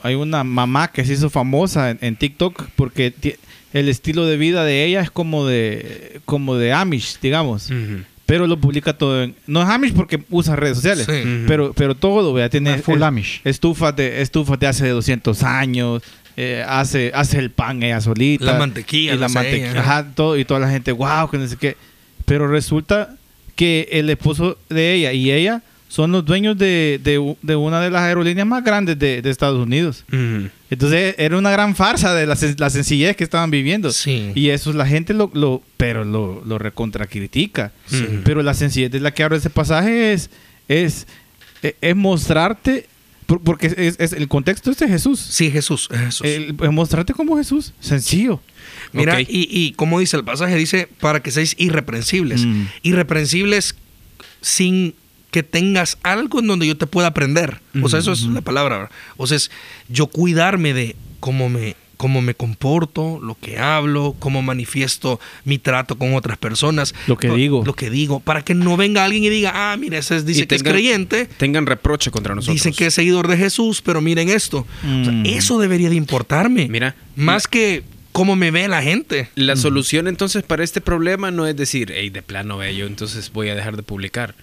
hay 0.04 0.14
una 0.14 0.44
mamá 0.44 0.90
que 0.92 1.04
se 1.06 1.14
hizo 1.14 1.32
famosa 1.32 1.90
en, 1.90 1.98
en 2.02 2.16
TikTok 2.16 2.68
porque 2.76 3.12
el 3.74 3.90
estilo 3.90 4.26
de 4.26 4.38
vida 4.38 4.64
de 4.66 4.86
ella 4.86 5.02
es 5.02 5.12
como 5.12 5.46
de, 5.46 6.20
como 6.26 6.56
de 6.56 6.74
Amish, 6.74 7.20
digamos. 7.22 7.70
Pero 8.26 8.48
lo 8.48 8.58
publica 8.58 8.94
todo 8.98 9.24
en... 9.24 9.36
No 9.48 9.62
es 9.62 9.68
Amish 9.68 9.94
porque 9.94 10.24
usa 10.30 10.56
redes 10.56 10.78
sociales. 10.78 11.06
Sí. 11.10 11.44
Pero, 11.48 11.74
pero 11.74 11.96
todo, 11.96 12.32
vea, 12.34 12.50
tiene 12.50 12.76
Es 12.76 12.82
full 12.84 12.98
es- 12.98 13.02
Amish. 13.04 13.42
estufas 13.44 13.94
de, 13.96 14.22
estufas 14.22 14.58
de 14.60 14.68
hace 14.68 14.88
200 14.88 15.44
años, 15.44 16.02
eh, 16.38 16.64
hace, 16.66 17.12
hace 17.14 17.40
el 17.40 17.52
pan 17.52 17.84
ella 17.84 18.00
solita. 18.00 18.46
La 18.46 18.54
mantequilla 18.58 19.16
Y 19.16 19.18
la 19.18 19.28
mantequilla, 19.28 19.72
ella. 19.72 19.80
ajá, 19.82 20.08
todo, 20.16 20.38
y 20.38 20.46
toda 20.46 20.62
la 20.62 20.70
gente, 20.70 20.92
wow, 20.94 21.30
que 21.30 21.38
no 21.38 21.48
sé 21.48 21.58
qué. 21.58 21.76
Pero 22.26 22.48
resulta 22.48 23.16
que 23.56 23.90
el 23.92 24.10
esposo 24.10 24.58
de 24.70 24.94
ella 24.94 25.12
y 25.12 25.30
ella 25.32 25.62
son 25.92 26.14
los 26.14 26.24
dueños 26.24 26.58
de, 26.58 27.02
de 27.04 27.36
de 27.42 27.56
una 27.58 27.82
de 27.82 27.90
las 27.92 28.04
aerolíneas 28.04 28.48
más 28.48 28.64
grandes 28.64 28.98
de, 28.98 29.22
de 29.22 29.30
Estados 29.30 29.60
Unidos. 29.62 30.06
Entonces 30.70 31.16
era 31.18 31.38
una 31.38 31.52
gran 31.52 31.76
farsa 31.76 32.16
de 32.16 32.26
la, 32.26 32.38
la 32.58 32.70
sencillez 32.70 33.18
que 33.18 33.26
estaban 33.26 33.52
viviendo. 33.52 33.92
Sí. 33.92 34.32
Y 34.34 34.50
eso 34.52 34.72
la 34.72 34.86
gente 34.88 35.14
lo, 35.14 35.30
lo 35.34 35.62
pero 35.76 36.06
lo, 36.06 36.42
lo 36.46 36.58
recontra 36.58 37.08
critica. 37.08 37.74
Sí. 37.88 38.08
Pero 38.24 38.42
la 38.42 38.54
sencillez 38.54 38.90
de 38.90 39.02
la 39.02 39.14
que 39.14 39.24
habla 39.24 39.36
ese 39.38 39.50
pasaje 39.50 40.14
es, 40.14 40.30
es, 40.70 41.08
es, 41.62 41.76
es 41.82 41.96
mostrarte, 41.98 42.86
por- 43.26 43.42
porque 43.42 43.68
es, 43.68 43.96
es- 44.00 44.14
el 44.14 44.30
contexto 44.30 44.72
es 44.72 44.78
de 44.78 44.88
Jesús. 44.88 45.20
Sí, 45.20 45.52
Jesús, 45.52 45.90
es 45.92 46.00
Jesús. 46.00 46.26
El- 46.26 46.56
mostrarte 46.72 47.12
como 47.14 47.36
Jesús, 47.36 47.74
sencillo. 47.82 48.40
Mira, 48.94 49.20
y, 49.20 49.28
y 49.30 49.74
como 49.74 50.00
dice 50.00 50.16
el 50.16 50.24
pasaje, 50.24 50.56
dice, 50.56 50.88
para 51.02 51.20
que 51.22 51.32
seáis 51.32 51.54
irreprensibles. 51.58 52.46
Mm. 52.46 52.64
Irreprensibles 52.84 53.76
sin 54.40 54.94
que 55.32 55.44
tengas 55.44 55.98
algo 56.04 56.40
en 56.40 56.48
donde 56.48 56.68
yo 56.68 56.78
te 56.78 56.88
pueda 56.88 57.08
aprender. 57.08 57.60
O 57.82 57.90
sea, 57.90 58.00
eso 58.00 58.12
es 58.12 58.24
la 58.24 58.42
palabra. 58.42 58.90
O 59.18 59.26
sea, 59.28 59.38
es 59.38 59.50
yo 59.90 60.08
cuidarme 60.08 60.74
de 60.74 60.96
cómo 61.20 61.48
me, 61.50 61.76
cómo 61.98 62.22
me 62.22 62.34
comporto, 62.34 63.20
lo 63.24 63.36
que 63.36 63.58
hablo, 63.60 64.16
cómo 64.20 64.42
manifiesto 64.42 65.20
mi 65.46 65.58
trato 65.58 65.98
con 65.98 66.16
otras 66.16 66.38
personas. 66.38 66.94
Lo 67.08 67.18
que 67.18 67.28
Lo- 67.30 67.36
digo. 67.36 67.64
Lo 67.66 67.74
que 67.74 67.90
digo. 67.90 68.20
Para 68.20 68.44
que 68.44 68.54
no 68.56 68.76
venga 68.76 69.06
alguien 69.06 69.24
y 69.24 69.30
diga, 69.30 69.52
ah, 69.56 69.78
mira, 69.78 69.98
ese 70.00 70.18
es- 70.18 70.26
dice 70.26 70.42
Y 70.42 70.46
que 70.48 70.56
es 70.56 70.64
creyente. 70.64 71.28
Tengan 71.38 71.66
reproche 71.66 72.12
contra 72.12 72.36
nosotros. 72.36 72.56
Dicen 72.56 72.74
que 72.74 72.88
es 72.88 72.94
seguidor 72.94 73.28
de 73.28 73.38
Jesús, 73.38 73.82
pero 73.82 74.02
miren 74.02 74.30
esto. 74.30 74.60
O 74.84 75.04
sea, 75.04 75.14
Mm. 75.14 75.26
eso 75.28 75.60
debería 75.60 75.90
de 75.90 75.96
importarme. 75.96 76.68
Mira. 76.70 76.96
Más 77.16 77.48
que 77.48 77.84
cómo 78.12 78.36
me 78.36 78.52
ve 78.52 78.68
la 78.68 78.82
gente. 78.82 79.30
La 79.36 79.56
solución 79.56 80.08
entonces 80.10 80.44
para 80.44 80.64
este 80.66 80.82
problema 80.82 81.32
no 81.32 81.48
es 81.48 81.56
decir, 81.56 81.94
hey, 81.96 82.10
de 82.10 82.22
plano 82.22 82.62
yo, 82.70 82.86
entonces 82.88 83.32
voy 83.32 83.48
a 83.50 83.56
dejar 83.56 83.78
de 83.78 83.84
publicar. 83.84 84.36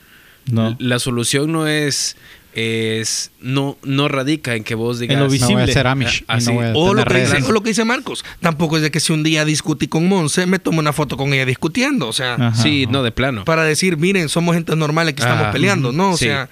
No. 0.51 0.77
La 0.79 0.99
solución 0.99 1.53
no 1.53 1.67
es, 1.67 2.17
es 2.55 3.31
no, 3.41 3.77
no 3.83 4.09
radica 4.09 4.55
en 4.57 4.65
que 4.65 4.75
vos 4.75 4.99
digas. 4.99 5.15
En 5.15 5.21
lo 5.21 5.27
No 5.27 5.31
voy 5.31 5.39
a 5.39 5.47
visible. 5.47 5.73
ser 5.73 5.87
Amish. 5.87 6.25
Ah, 6.27 6.37
no 6.37 6.41
sí. 6.41 6.53
voy 6.53 6.65
a 6.67 6.73
O 6.75 6.95
lo, 6.95 7.05
que 7.05 7.15
dice, 7.21 7.33
redes. 7.35 7.49
o 7.49 7.53
lo 7.53 7.63
que 7.63 7.69
dice 7.71 7.85
Marcos. 7.85 8.25
Tampoco 8.41 8.77
es 8.77 8.83
de 8.83 8.91
que 8.91 9.01
si 9.01 9.13
un 9.13 9.23
día 9.23 9.45
discutí 9.45 9.87
con 9.89 10.09
Monse, 10.09 10.47
me 10.47 10.59
tomo 10.59 10.81
una 10.81 10.93
foto 10.93 11.17
con 11.17 11.33
ella 11.33 11.45
discutiendo. 11.47 12.09
O 12.09 12.13
sea, 12.13 12.35
Ajá. 12.35 12.55
sí, 12.55 12.87
no, 12.91 13.03
de 13.03 13.13
plano. 13.13 13.45
para 13.45 13.65
decir, 13.65 13.97
miren, 13.97 14.29
somos 14.29 14.55
gente 14.55 14.75
normal 14.77 15.07
que 15.15 15.23
estamos 15.23 15.43
Ajá. 15.45 15.53
peleando, 15.53 15.93
¿no? 15.93 16.11
O 16.13 16.17
Sí. 16.17 16.27
sea, 16.27 16.49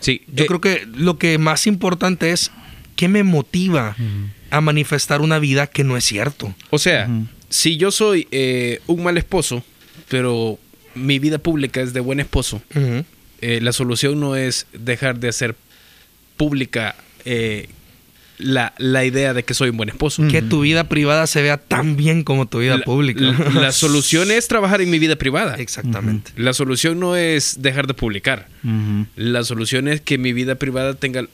Sí, 0.00 0.22
yo 0.32 0.44
eh, 0.44 0.46
creo 0.46 0.60
que 0.60 0.86
lo 0.94 1.18
que 1.18 1.38
más 1.38 1.66
importante 1.66 2.30
es 2.30 2.52
qué 2.94 3.08
me 3.08 3.24
motiva 3.24 3.96
a 4.50 4.60
manifestar 4.60 5.20
una 5.20 5.40
vida 5.40 5.66
que 5.66 5.82
no 5.82 5.96
es 5.96 6.04
cierto. 6.04 6.54
O 6.70 6.78
sea, 6.78 7.08
si 7.48 7.76
yo 7.78 7.90
soy 7.90 8.28
eh, 8.30 8.80
un 8.86 9.02
mal 9.02 9.18
esposo, 9.18 9.64
pero 10.08 10.56
mi 10.94 11.18
vida 11.18 11.38
pública 11.38 11.80
es 11.80 11.92
de 11.94 12.00
buen 12.00 12.20
esposo. 12.20 12.62
Eh, 13.40 13.60
la 13.62 13.72
solución 13.72 14.20
no 14.20 14.36
es 14.36 14.66
dejar 14.72 15.18
de 15.20 15.28
hacer 15.28 15.54
pública 16.36 16.94
eh, 17.24 17.68
la, 18.38 18.72
la 18.78 19.04
idea 19.04 19.34
de 19.34 19.42
que 19.42 19.52
soy 19.52 19.70
un 19.70 19.76
buen 19.76 19.88
esposo. 19.88 20.22
Que 20.30 20.42
tu 20.42 20.60
vida 20.60 20.84
privada 20.84 21.26
se 21.26 21.42
vea 21.42 21.56
tan 21.56 21.96
bien 21.96 22.22
como 22.22 22.46
tu 22.46 22.60
vida 22.60 22.78
La- 22.78 22.84
pública. 22.84 23.20
La, 23.20 23.50
la 23.62 23.72
solución 23.72 24.30
es 24.30 24.46
trabajar 24.46 24.80
en 24.80 24.90
mi 24.90 25.00
vida 25.00 25.16
privada. 25.16 25.56
Exactamente. 25.56 26.30
La 26.36 26.52
solución 26.52 27.00
no 27.00 27.16
es 27.16 27.60
dejar 27.62 27.88
de 27.88 27.94
publicar. 27.94 28.46
La 29.16 29.42
solución 29.42 29.88
es 29.88 30.00
que 30.00 30.18
mi 30.18 30.32
vida 30.32 30.54
privada 30.54 30.94
tenga, 30.94 31.24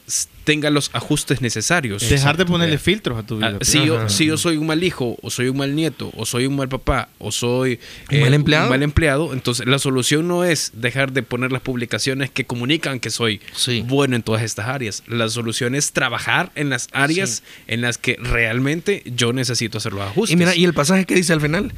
tenga 0.44 0.70
los 0.70 0.90
ajustes 0.92 1.40
necesarios. 1.40 2.08
Dejar 2.08 2.36
de 2.36 2.44
ponerle 2.46 2.74
Eh, 2.76 2.78
filtros 2.78 3.18
a 3.18 3.22
tu 3.24 3.36
vida. 3.38 3.54
Ah, 3.60 3.64
si, 3.64 3.84
yo, 3.84 3.98
Ajá. 3.98 4.08
si 4.08 4.26
yo 4.26 4.36
soy 4.36 4.56
un 4.58 4.66
mal 4.66 4.82
hijo, 4.84 5.16
o 5.22 5.30
soy 5.30 5.48
un 5.48 5.56
mal 5.56 5.74
nieto, 5.74 6.10
o 6.16 6.26
soy 6.26 6.46
un 6.46 6.56
mal 6.56 6.68
papá, 6.68 7.08
o 7.18 7.32
soy 7.32 7.80
¿Un 8.12 8.20
mal 8.20 8.34
empleado? 8.34 8.64
un 8.66 8.70
mal 8.70 8.82
empleado, 8.82 9.32
entonces 9.32 9.66
la 9.66 9.78
solución 9.78 10.28
no 10.28 10.44
es 10.44 10.72
dejar 10.74 11.12
de 11.12 11.22
poner 11.22 11.50
las 11.52 11.62
publicaciones 11.62 12.30
que 12.30 12.44
comunican 12.44 13.00
que 13.00 13.10
soy 13.10 13.40
Sí. 13.54 13.82
bueno 13.86 14.16
en 14.16 14.22
todas 14.22 14.42
estas 14.42 14.68
áreas. 14.68 15.02
La 15.06 15.28
solución 15.28 15.74
es 15.74 15.92
trabajar 15.92 16.52
en 16.54 16.68
las 16.70 16.88
áreas 16.92 17.42
en 17.66 17.80
las 17.80 17.98
que 17.98 18.16
realmente 18.20 19.02
yo 19.06 19.32
necesito 19.32 19.78
hacer 19.78 19.92
los 19.92 20.02
ajustes. 20.02 20.34
Y 20.34 20.36
mira, 20.36 20.54
y 20.54 20.64
el 20.64 20.74
pasaje 20.74 21.04
que 21.06 21.14
dice 21.14 21.32
al 21.32 21.40
final, 21.40 21.72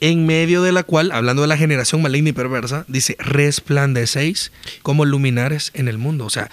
en 0.00 0.26
medio 0.26 0.62
de 0.62 0.70
la 0.72 0.84
cual, 0.84 1.10
hablando 1.10 1.42
de 1.42 1.48
la 1.48 1.56
generación 1.56 2.02
maligna 2.02 2.28
y 2.28 2.32
perversa, 2.32 2.84
dice, 2.88 3.16
resplandecéis 3.18 4.52
como 4.82 5.04
luminares 5.04 5.70
en 5.74 5.88
el 5.88 5.98
mundo. 5.98 6.24
O 6.24 6.30
sea, 6.30 6.50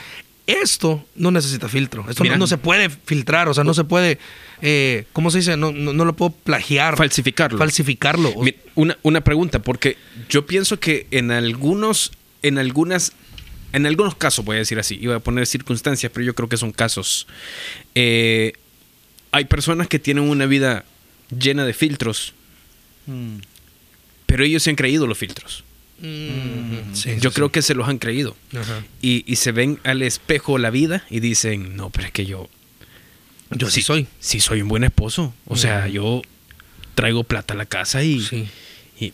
esto 0.47 1.05
no 1.15 1.31
necesita 1.31 1.67
filtro. 1.67 2.05
Esto 2.09 2.23
no, 2.23 2.47
se 2.47 2.57
puede 2.57 2.89
filtrar, 2.89 3.49
o 3.49 3.53
sea, 3.53 3.63
no 3.63 3.73
se 3.73 3.83
puede, 3.83 4.19
eh, 4.61 5.05
¿cómo 5.13 5.31
se 5.31 5.39
dice? 5.39 5.57
No, 5.57 5.71
no, 5.71 5.91
no 5.93 6.05
lo 6.05 6.15
puedo 6.15 6.31
plagiar. 6.31 6.95
Falsificarlo. 6.97 7.57
Falsificarlo. 7.57 8.33
Una, 8.75 8.97
una 9.03 9.21
pregunta, 9.21 9.59
porque 9.59 9.97
yo 10.29 10.45
pienso 10.45 10.79
que 10.79 11.07
en 11.11 11.31
algunos, 11.31 12.11
en 12.43 12.57
algunas, 12.57 13.13
en 13.73 13.85
algunos 13.85 14.15
casos, 14.15 14.45
voy 14.45 14.55
a 14.57 14.59
decir 14.59 14.79
así, 14.79 14.97
iba 15.01 15.15
a 15.15 15.19
poner 15.19 15.47
circunstancias, 15.47 16.11
pero 16.13 16.25
yo 16.25 16.35
creo 16.35 16.47
que 16.47 16.57
son 16.57 16.71
casos. 16.71 17.27
eh, 17.95 18.53
hay 19.31 19.43
personas 19.43 19.89
que 19.89 19.99
tienen 19.99 20.29
una 20.29 20.45
vida 20.45 20.85
llena 21.37 21.65
de 21.65 21.73
filtros, 21.73 22.33
Mm. 23.05 23.39
pero 24.25 24.45
ellos 24.45 24.63
se 24.63 24.69
han 24.69 24.77
creído 24.77 25.05
los 25.07 25.17
filtros. 25.17 25.64
Mm, 25.99 26.93
sí, 26.93 27.15
yo 27.19 27.29
sí, 27.29 27.35
creo 27.35 27.47
sí. 27.47 27.51
que 27.53 27.61
se 27.61 27.73
los 27.75 27.87
han 27.87 27.97
creído. 27.97 28.35
Ajá. 28.57 28.83
Y, 29.01 29.23
y 29.31 29.37
se 29.37 29.51
ven 29.51 29.79
al 29.83 30.01
espejo 30.01 30.57
la 30.57 30.69
vida 30.69 31.05
y 31.09 31.19
dicen, 31.19 31.75
no, 31.75 31.89
pero 31.89 32.07
es 32.07 32.11
que 32.11 32.25
yo, 32.25 32.49
Yo 33.51 33.69
sí 33.69 33.81
soy. 33.81 34.07
sí 34.19 34.39
soy 34.39 34.61
un 34.61 34.67
buen 34.67 34.83
esposo. 34.83 35.33
O 35.47 35.55
sea, 35.55 35.87
yo 35.87 36.21
traigo 36.95 37.23
plata 37.23 37.53
a 37.53 37.57
la 37.57 37.65
casa 37.65 38.03
y, 38.03 38.51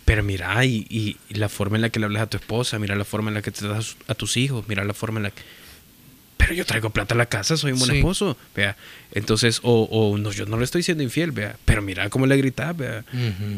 pero 0.06 0.24
mira, 0.24 0.64
y, 0.66 0.86
y- 0.90 1.18
y 1.30 1.34
la 1.36 1.50
forma 1.50 1.76
en 1.78 1.82
la 1.82 1.90
que 1.90 2.00
le 2.00 2.06
hablas 2.06 2.24
a 2.24 2.28
tu 2.30 2.38
esposa, 2.38 2.78
mira 2.80 2.96
la 2.96 3.06
forma 3.06 3.30
en 3.30 3.36
la 3.36 3.42
que 3.42 3.52
te 3.52 3.68
das 3.68 3.98
a 4.08 4.14
tus 4.16 4.38
hijos, 4.38 4.66
mira 4.68 4.84
la 4.84 4.94
forma 4.94 5.20
en 5.20 5.24
la 5.24 5.32
que... 5.32 5.42
Pero 6.42 6.54
yo 6.56 6.66
traigo 6.66 6.90
plata 6.90 7.14
a 7.14 7.18
la 7.18 7.28
casa, 7.28 7.56
soy 7.56 7.72
un 7.74 7.80
buen 7.80 7.92
Sí. 7.92 7.98
esposo, 7.98 8.36
vea. 8.56 8.76
Entonces, 9.14 9.60
o, 9.64 9.84
o 9.92 10.18
no, 10.18 10.32
yo 10.32 10.46
no 10.46 10.58
le 10.58 10.64
estoy 10.64 10.82
siendo 10.84 11.04
infiel, 11.04 11.32
vea. 11.32 11.56
Pero 11.66 11.82
mira 11.82 12.10
cómo 12.10 12.26
le 12.26 12.36
gritas, 12.38 12.76
vea. 12.76 13.04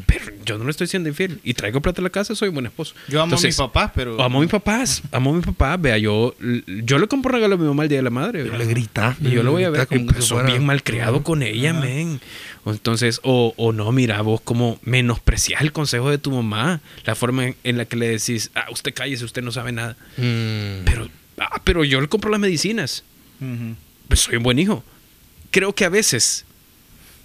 Pero 0.05 0.25
yo 0.45 0.57
no 0.57 0.63
le 0.65 0.71
estoy 0.71 0.87
siendo 0.87 1.07
infiel. 1.09 1.39
Y 1.43 1.53
traigo 1.53 1.81
plata 1.81 2.01
a 2.01 2.03
la 2.03 2.09
casa, 2.09 2.35
soy 2.35 2.49
un 2.49 2.55
buen 2.55 2.65
esposo. 2.65 2.93
Yo 3.07 3.19
amo 3.21 3.25
Entonces, 3.29 3.45
a 3.45 3.63
mis 3.63 3.71
papás, 3.71 3.91
pero. 3.95 4.21
Amo 4.21 4.39
a 4.39 4.41
mis 4.41 4.49
papás, 4.51 5.01
amo 5.11 5.31
a 5.31 5.33
mis 5.37 5.45
papás, 5.45 5.79
vea. 5.81 5.97
Yo, 5.97 6.35
yo 6.83 6.97
le 6.97 7.07
compro 7.07 7.31
regalo 7.31 7.55
a 7.55 7.57
mi 7.57 7.65
mamá 7.65 7.83
el 7.83 7.89
día 7.89 7.99
de 7.99 8.03
la 8.03 8.09
madre, 8.09 8.39
Yo 8.43 8.49
vea. 8.49 8.57
le 8.59 8.65
grita. 8.65 9.15
Y 9.21 9.29
yo 9.29 9.43
lo 9.43 9.51
voy 9.51 9.63
a 9.63 9.69
ver, 9.69 9.87
como 9.87 10.11
soy 10.13 10.21
fuera- 10.39 10.47
bien 10.47 10.65
malcriado 10.65 11.15
Ajá. 11.17 11.23
con 11.23 11.43
ella, 11.43 11.73
men. 11.73 12.19
O 12.65 12.71
Entonces, 12.71 13.19
o, 13.23 13.53
o 13.57 13.71
no, 13.73 13.91
mira, 13.91 14.21
vos 14.21 14.41
como 14.41 14.79
menosprecias 14.83 15.61
el 15.61 15.71
consejo 15.71 16.09
de 16.09 16.17
tu 16.17 16.31
mamá, 16.31 16.81
la 17.05 17.13
forma 17.15 17.47
en, 17.47 17.55
en 17.63 17.77
la 17.77 17.85
que 17.85 17.95
le 17.97 18.07
decís, 18.07 18.51
ah, 18.55 18.65
usted 18.71 18.93
cállese, 18.93 19.25
usted 19.25 19.41
no 19.43 19.51
sabe 19.51 19.71
nada. 19.73 19.95
Mm. 20.17 20.83
Pero, 20.85 21.09
ah, 21.37 21.61
pero 21.63 21.83
yo 21.83 21.99
le 22.01 22.07
compro 22.07 22.29
las 22.31 22.39
medicinas, 22.39 23.03
pues 24.07 24.19
soy 24.21 24.37
un 24.37 24.43
buen 24.43 24.59
hijo. 24.59 24.83
Creo 25.51 25.73
que 25.73 25.85
a 25.85 25.89
veces 25.89 26.45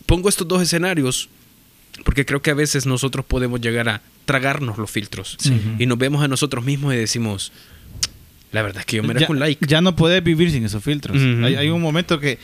pongo 0.06 0.28
estos 0.28 0.46
dos 0.48 0.62
escenarios 0.62 1.28
porque 2.04 2.24
creo 2.24 2.40
que 2.42 2.50
a 2.50 2.54
veces 2.54 2.86
nosotros 2.86 3.24
podemos 3.26 3.60
llegar 3.60 3.88
a 3.88 4.02
tragarnos 4.24 4.78
los 4.78 4.90
filtros 4.90 5.36
y 5.78 5.86
nos 5.86 5.98
vemos 5.98 6.22
a 6.22 6.28
nosotros 6.28 6.64
mismos 6.64 6.94
y 6.94 6.96
decimos, 6.96 7.50
la 8.52 8.62
verdad 8.62 8.80
es 8.80 8.86
que 8.86 8.96
yo 8.96 9.02
merezco 9.02 9.28
ya, 9.28 9.32
un 9.34 9.40
like. 9.40 9.66
ya 9.66 9.80
no 9.80 9.96
puedes 9.96 10.22
vivir 10.22 10.50
sin 10.50 10.64
esos 10.64 10.82
filtros. 10.84 11.16
Hay, 11.44 11.54
hay 11.56 11.68
un 11.70 11.80
momento 11.82 12.18
que 12.20 12.38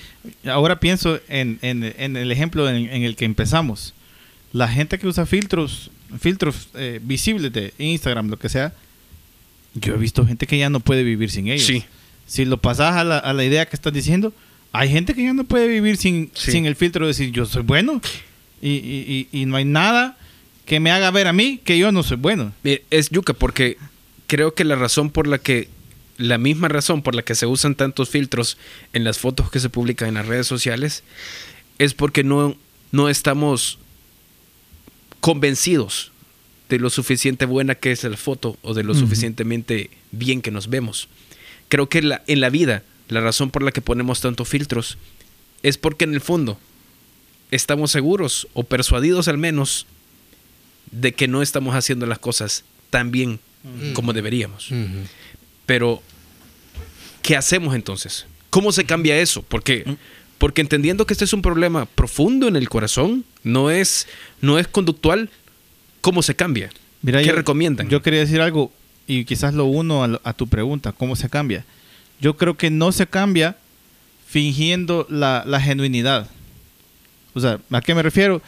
ahora 0.46 0.80
pienso 0.80 1.20
en, 1.28 1.58
en- 1.62 1.84
en 1.98 2.16
el 2.16 2.30
ejemplo 2.32 2.68
en, 2.68 2.76
en 2.88 3.02
el 3.02 3.16
que 3.16 3.24
empezamos. 3.24 3.94
La 4.52 4.68
gente 4.68 4.98
que 4.98 5.06
usa 5.06 5.26
filtros, 5.26 5.90
filtros 6.20 6.68
eh, 6.74 7.00
visibles 7.02 7.52
de 7.52 7.72
Instagram, 7.78 8.28
lo 8.28 8.38
que 8.38 8.48
sea, 8.48 8.72
yo 9.74 9.94
he 9.94 9.98
visto 9.98 10.26
gente 10.26 10.46
que 10.46 10.58
ya 10.58 10.70
no 10.70 10.80
puede 10.80 11.02
vivir 11.02 11.30
sin 11.30 11.48
ellos. 11.48 11.66
Sí. 11.66 11.84
Si 12.26 12.44
lo 12.44 12.58
pasas 12.58 12.94
a 12.96 13.04
la, 13.04 13.18
a 13.18 13.32
la 13.32 13.44
idea 13.44 13.66
que 13.66 13.76
estás 13.76 13.92
diciendo, 13.92 14.32
hay 14.72 14.88
gente 14.88 15.14
que 15.14 15.22
ya 15.24 15.32
no 15.34 15.44
puede 15.44 15.68
vivir 15.68 15.96
sin, 15.96 16.30
Sí. 16.34 16.52
sin 16.52 16.66
el 16.66 16.76
filtro 16.76 17.04
de 17.04 17.08
decir 17.08 17.30
yo 17.32 17.44
soy 17.46 17.62
bueno 17.62 18.00
y, 18.62 18.70
y- 18.70 19.28
y- 19.32 19.40
y 19.42 19.46
no 19.46 19.56
hay 19.56 19.64
nada 19.64 20.16
que 20.66 20.80
me 20.80 20.90
haga 20.90 21.10
ver 21.10 21.26
a 21.26 21.32
mí 21.32 21.60
que 21.64 21.76
yo 21.78 21.92
no 21.92 22.02
soy 22.02 22.16
bueno. 22.16 22.52
Es 22.90 23.10
yuca 23.10 23.34
porque 23.34 23.76
creo 24.26 24.54
que 24.54 24.64
la 24.64 24.76
razón 24.76 25.10
por 25.10 25.26
la 25.26 25.38
que 25.38 25.68
la 26.16 26.38
misma 26.38 26.68
razón 26.68 27.02
por 27.02 27.14
la 27.16 27.22
que 27.22 27.34
se 27.34 27.44
usan 27.46 27.74
tantos 27.74 28.08
filtros 28.08 28.56
en 28.92 29.02
las 29.04 29.18
fotos 29.18 29.50
que 29.50 29.58
se 29.60 29.68
publican 29.68 30.08
en 30.08 30.14
las 30.14 30.26
redes 30.26 30.46
sociales 30.46 31.02
es 31.78 31.92
porque 31.92 32.22
no, 32.24 32.56
no 32.92 33.08
estamos 33.08 33.78
convencidos 35.20 36.12
de 36.68 36.78
lo 36.78 36.90
suficiente 36.90 37.44
buena 37.46 37.74
que 37.74 37.92
es 37.92 38.04
la 38.04 38.16
foto 38.16 38.56
o 38.62 38.74
de 38.74 38.82
lo 38.84 38.94
suficientemente 38.94 39.90
bien 40.12 40.40
que 40.42 40.50
nos 40.50 40.68
vemos. 40.68 41.08
Creo 41.68 41.88
que 41.88 42.02
la- 42.02 42.22
en 42.26 42.40
la 42.40 42.50
vida 42.50 42.82
la 43.08 43.20
razón 43.20 43.50
por 43.50 43.62
la 43.62 43.70
que 43.70 43.82
ponemos 43.82 44.20
tantos 44.20 44.48
filtros 44.48 44.96
es 45.62 45.76
porque 45.78 46.04
en 46.04 46.14
el 46.14 46.20
fondo 46.22 46.58
estamos 47.50 47.90
seguros 47.90 48.48
o 48.54 48.64
persuadidos 48.64 49.28
al 49.28 49.36
menos 49.38 49.86
de 50.90 51.12
que 51.12 51.28
no 51.28 51.42
estamos 51.42 51.74
haciendo 51.74 52.06
las 52.06 52.18
cosas 52.18 52.64
tan 52.90 53.10
bien 53.10 53.40
como 53.94 54.12
deberíamos. 54.12 54.68
Pero, 55.66 56.02
¿qué 57.22 57.36
hacemos 57.36 57.74
entonces? 57.74 58.26
¿Cómo 58.50 58.72
se 58.72 58.84
cambia 58.84 59.18
eso? 59.18 59.42
Porque, 59.42 59.96
porque 60.38 60.60
entendiendo 60.60 61.06
que 61.06 61.14
este 61.14 61.24
es 61.24 61.32
un 61.32 61.42
problema 61.42 61.86
profundo 61.86 62.46
en 62.48 62.56
el 62.56 62.68
corazón, 62.68 63.24
no 63.42 63.70
es, 63.70 64.06
no 64.40 64.58
es 64.58 64.68
conductual, 64.68 65.30
¿cómo 66.04 66.22
se 66.22 66.36
cambia? 66.36 66.68
Mira, 67.00 67.20
¿Qué 67.20 67.28
yo- 67.28 67.32
recomiendan? 67.34 67.88
Yo 67.88 68.02
quería 68.02 68.20
decir 68.20 68.42
algo 68.42 68.70
y 69.06 69.24
quizás 69.24 69.54
lo 69.54 69.64
uno 69.64 70.04
a, 70.22 70.32
tu 70.34 70.46
pregunta, 70.46 70.92
¿cómo 70.92 71.16
se 71.16 71.30
cambia? 71.30 71.64
Yo 72.20 72.36
creo 72.36 72.58
que 72.58 72.68
no 72.68 72.92
se 72.92 73.06
cambia 73.06 73.56
fingiendo 74.26 75.06
la, 75.08 75.44
la 75.46 75.62
genuinidad. 75.62 76.28
O 77.32 77.40
sea, 77.40 77.58
¿a 77.70 77.80
qué 77.80 77.94
me 77.94 78.02
refiero? 78.02 78.42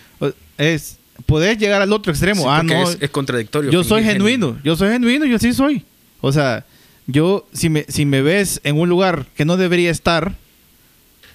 Es 0.58 0.98
poder 1.24 1.56
llegar 1.56 1.80
al 1.80 1.92
otro 1.94 2.12
extremo. 2.12 2.42
Sí, 2.42 2.48
ah, 2.50 2.62
no, 2.62 2.90
es, 2.90 2.98
es 3.00 3.08
contradictorio. 3.08 3.70
yo 3.70 3.82
soy 3.82 4.02
fingir 4.02 4.18
genuino, 4.18 4.58
yo 4.62 4.76
soy 4.76 4.90
genuino, 4.90 5.24
yo 5.24 5.38
sí 5.38 5.54
soy. 5.54 5.82
O 6.20 6.32
sea, 6.32 6.66
yo 7.06 7.48
si 7.54 7.70
me, 7.70 7.86
si 7.88 8.04
me 8.04 8.20
ves 8.20 8.60
en 8.64 8.78
un 8.78 8.90
lugar 8.90 9.24
que 9.34 9.46
no 9.46 9.56
debería 9.56 9.90
estar, 9.90 10.36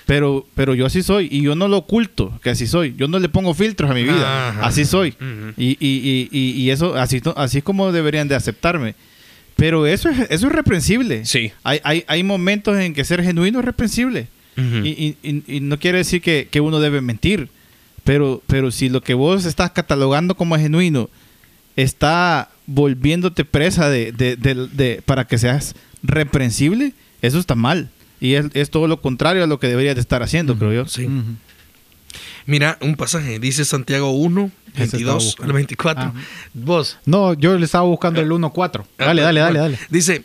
pero, 0.05 0.45
pero 0.55 0.73
yo 0.75 0.85
así 0.85 1.03
soy 1.03 1.27
y 1.31 1.41
yo 1.41 1.55
no 1.55 1.67
lo 1.67 1.77
oculto 1.77 2.39
que 2.43 2.49
así 2.49 2.67
soy. 2.67 2.95
Yo 2.97 3.07
no 3.07 3.19
le 3.19 3.29
pongo 3.29 3.53
filtros 3.53 3.89
a 3.89 3.93
mi 3.93 4.03
vida, 4.03 4.49
Ajá. 4.49 4.65
así 4.65 4.85
soy. 4.85 5.13
Y, 5.57 5.71
y, 5.71 5.77
y, 5.79 6.29
y, 6.31 6.51
y 6.61 6.69
eso, 6.71 6.95
así, 6.95 7.21
así 7.35 7.59
es 7.59 7.63
como 7.63 7.91
deberían 7.91 8.27
de 8.27 8.35
aceptarme. 8.35 8.95
Pero 9.55 9.85
eso 9.85 10.09
es, 10.09 10.17
eso 10.29 10.47
es 10.47 10.53
reprensible. 10.53 11.25
Sí. 11.25 11.51
Hay, 11.63 11.79
hay, 11.83 12.03
hay 12.07 12.23
momentos 12.23 12.77
en 12.79 12.93
que 12.93 13.03
ser 13.05 13.21
genuino 13.23 13.59
es 13.59 13.65
reprensible. 13.65 14.27
Ujú. 14.57 14.85
y, 14.85 14.89
y- 14.89 15.17
y- 15.29 15.43
y 15.57 15.59
no 15.61 15.79
quiere 15.79 15.99
decir 15.99 16.21
que, 16.21 16.47
que 16.51 16.59
uno 16.61 16.79
debe 16.79 16.99
mentir. 17.01 17.47
Pero, 18.03 18.41
pero 18.47 18.71
si 18.71 18.89
lo 18.89 19.01
que 19.01 19.13
vos 19.13 19.45
estás 19.45 19.71
catalogando 19.71 20.35
como 20.35 20.57
genuino 20.57 21.09
está 21.75 22.49
volviéndote 22.65 23.45
presa 23.45 23.89
de, 23.89 24.11
de- 24.11 24.35
de- 24.35 24.67
de- 24.67 25.01
para 25.05 25.25
que 25.27 25.37
seas 25.37 25.75
reprensible, 26.03 26.93
eso 27.21 27.39
está 27.39 27.55
mal. 27.55 27.89
Y 28.21 28.35
es, 28.35 28.45
es 28.53 28.69
todo 28.69 28.87
lo 28.87 29.01
contrario 29.01 29.43
a 29.43 29.47
lo 29.47 29.59
que 29.59 29.67
deberías 29.67 29.95
de 29.95 30.01
estar 30.01 30.23
haciendo, 30.23 30.55
creo 30.57 30.71
yo. 30.71 30.87
Sí. 30.87 31.09
Mira, 32.45 32.77
un 32.81 32.95
pasaje, 32.95 33.39
dice 33.39 33.65
Santiago 33.65 34.11
1, 34.11 34.51
Ese 34.75 34.83
estaba 34.83 35.13
22 35.13 35.23
buscando. 35.25 35.51
al 35.51 35.55
24. 35.55 36.03
Ah. 36.03 36.13
Vos. 36.53 36.97
No, 37.05 37.33
yo 37.33 37.57
le 37.57 37.65
estaba 37.65 37.83
buscando 37.85 38.21
el 38.21 38.29
1.4. 38.29 38.85
Dale, 38.97 39.21
dale, 39.21 39.39
dale, 39.39 39.59
dale. 39.59 39.79
Dice, 39.89 40.23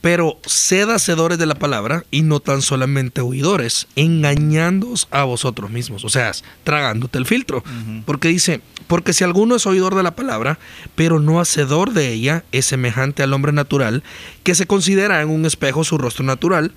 pero 0.00 0.38
sed 0.46 0.88
hacedores 0.90 1.38
de 1.38 1.46
la 1.46 1.56
palabra 1.56 2.04
y 2.10 2.22
no 2.22 2.40
tan 2.40 2.62
solamente 2.62 3.20
oidores, 3.20 3.88
engañándoos 3.96 5.08
a 5.10 5.24
vosotros 5.24 5.70
mismos, 5.70 6.04
o 6.04 6.08
sea, 6.08 6.32
tragándote 6.64 7.18
el 7.18 7.26
filtro. 7.26 7.64
Porque 8.04 8.28
dice, 8.28 8.60
porque 8.86 9.12
si 9.12 9.24
alguno 9.24 9.56
es 9.56 9.66
oidor 9.66 9.94
de 9.96 10.02
la 10.02 10.14
palabra, 10.14 10.58
pero 10.94 11.18
no 11.18 11.40
hacedor 11.40 11.92
de 11.92 12.12
ella, 12.12 12.44
es 12.52 12.66
semejante 12.66 13.22
al 13.22 13.32
hombre 13.32 13.52
natural, 13.52 14.02
que 14.44 14.54
se 14.54 14.66
considera 14.66 15.20
en 15.20 15.30
un 15.30 15.46
espejo 15.46 15.84
su 15.84 15.98
rostro 15.98 16.24
natural, 16.24 16.72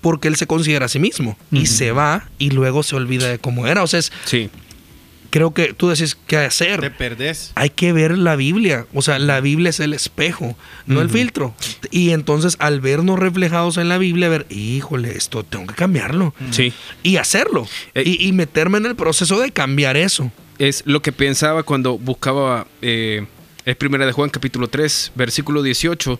porque 0.00 0.28
él 0.28 0.36
se 0.36 0.46
considera 0.46 0.86
a 0.86 0.88
sí 0.88 0.98
mismo, 0.98 1.36
y 1.52 1.66
se 1.66 1.92
va 1.92 2.28
y 2.38 2.50
luego 2.50 2.82
se 2.82 2.96
olvida 2.96 3.28
de 3.28 3.38
cómo 3.38 3.66
era. 3.66 3.82
O 3.82 3.86
sea, 3.86 3.98
es, 4.00 4.12
Sí. 4.24 4.48
creo 5.30 5.52
que 5.54 5.72
tú 5.74 5.88
decís 5.88 6.16
qué 6.26 6.38
hacer. 6.38 6.80
Te 6.80 6.90
perdés. 6.90 7.52
hay 7.54 7.70
que 7.70 7.92
ver 7.92 8.18
la 8.18 8.34
Biblia. 8.36 8.86
O 8.94 9.02
sea, 9.02 9.18
la 9.18 9.40
Biblia 9.40 9.70
es 9.70 9.78
el 9.80 9.92
espejo, 9.92 10.56
no 10.86 11.00
el 11.02 11.08
filtro. 11.10 11.54
Y 11.90 12.10
entonces, 12.10 12.56
al 12.58 12.80
vernos 12.80 13.18
reflejados 13.18 13.76
en 13.76 13.88
la 13.88 13.98
Biblia, 13.98 14.28
ver, 14.28 14.46
híjole, 14.50 15.16
esto 15.16 15.44
tengo 15.44 15.66
que 15.66 15.74
cambiarlo. 15.74 16.34
Sí. 16.50 16.72
Y 17.02 17.16
hacerlo. 17.16 17.68
Eh, 17.94 18.02
y, 18.06 18.26
y 18.26 18.32
meterme 18.32 18.78
en 18.78 18.86
el 18.86 18.96
proceso 18.96 19.38
de 19.38 19.52
cambiar 19.52 19.96
eso. 19.96 20.32
Es 20.58 20.82
lo 20.86 21.00
que 21.02 21.12
pensaba 21.12 21.62
cuando 21.62 21.96
buscaba. 21.98 22.66
Eh, 22.82 23.26
es 23.64 23.76
primera 23.76 24.06
de 24.06 24.12
Juan, 24.12 24.30
capítulo 24.30 24.68
3, 24.68 25.12
versículo 25.14 25.62
18. 25.62 26.18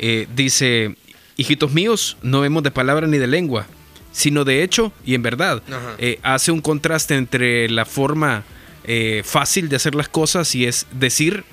eh, 0.00 0.26
dice: 0.34 0.94
Hijitos 1.40 1.72
míos, 1.72 2.16
no 2.20 2.40
vemos 2.40 2.64
de 2.64 2.72
palabra 2.72 3.06
ni 3.06 3.16
de 3.16 3.28
lengua, 3.28 3.68
sino 4.10 4.44
de 4.44 4.64
hecho 4.64 4.92
y 5.06 5.14
en 5.14 5.22
verdad. 5.22 5.62
Eh, 5.98 6.18
hace 6.24 6.50
un 6.50 6.60
contraste 6.60 7.14
entre 7.14 7.70
la 7.70 7.84
forma 7.84 8.42
eh, 8.82 9.22
fácil 9.24 9.68
de 9.68 9.76
hacer 9.76 9.94
las 9.94 10.08
cosas 10.08 10.52
y 10.56 10.66
es 10.66 10.88
decir, 10.90 11.44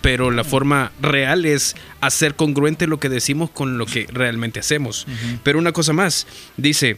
pero 0.00 0.30
la 0.30 0.44
forma 0.44 0.92
real 0.98 1.44
es 1.44 1.76
hacer 2.00 2.36
congruente 2.36 2.86
lo 2.86 2.98
que 2.98 3.10
decimos 3.10 3.50
con 3.50 3.76
lo 3.76 3.84
que 3.84 4.06
realmente 4.10 4.60
hacemos. 4.60 5.06
Pero 5.42 5.58
una 5.58 5.72
cosa 5.72 5.92
más, 5.92 6.26
dice, 6.56 6.96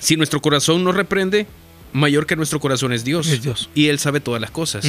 si 0.00 0.16
nuestro 0.16 0.40
corazón 0.40 0.84
nos 0.84 0.94
reprende, 0.94 1.46
mayor 1.92 2.24
que 2.24 2.36
nuestro 2.36 2.60
corazón 2.60 2.94
es 2.94 3.04
Dios. 3.04 3.26
Es 3.28 3.42
Dios. 3.42 3.68
Y 3.74 3.88
Él 3.88 3.98
sabe 3.98 4.20
todas 4.20 4.40
las 4.40 4.50
cosas. 4.50 4.86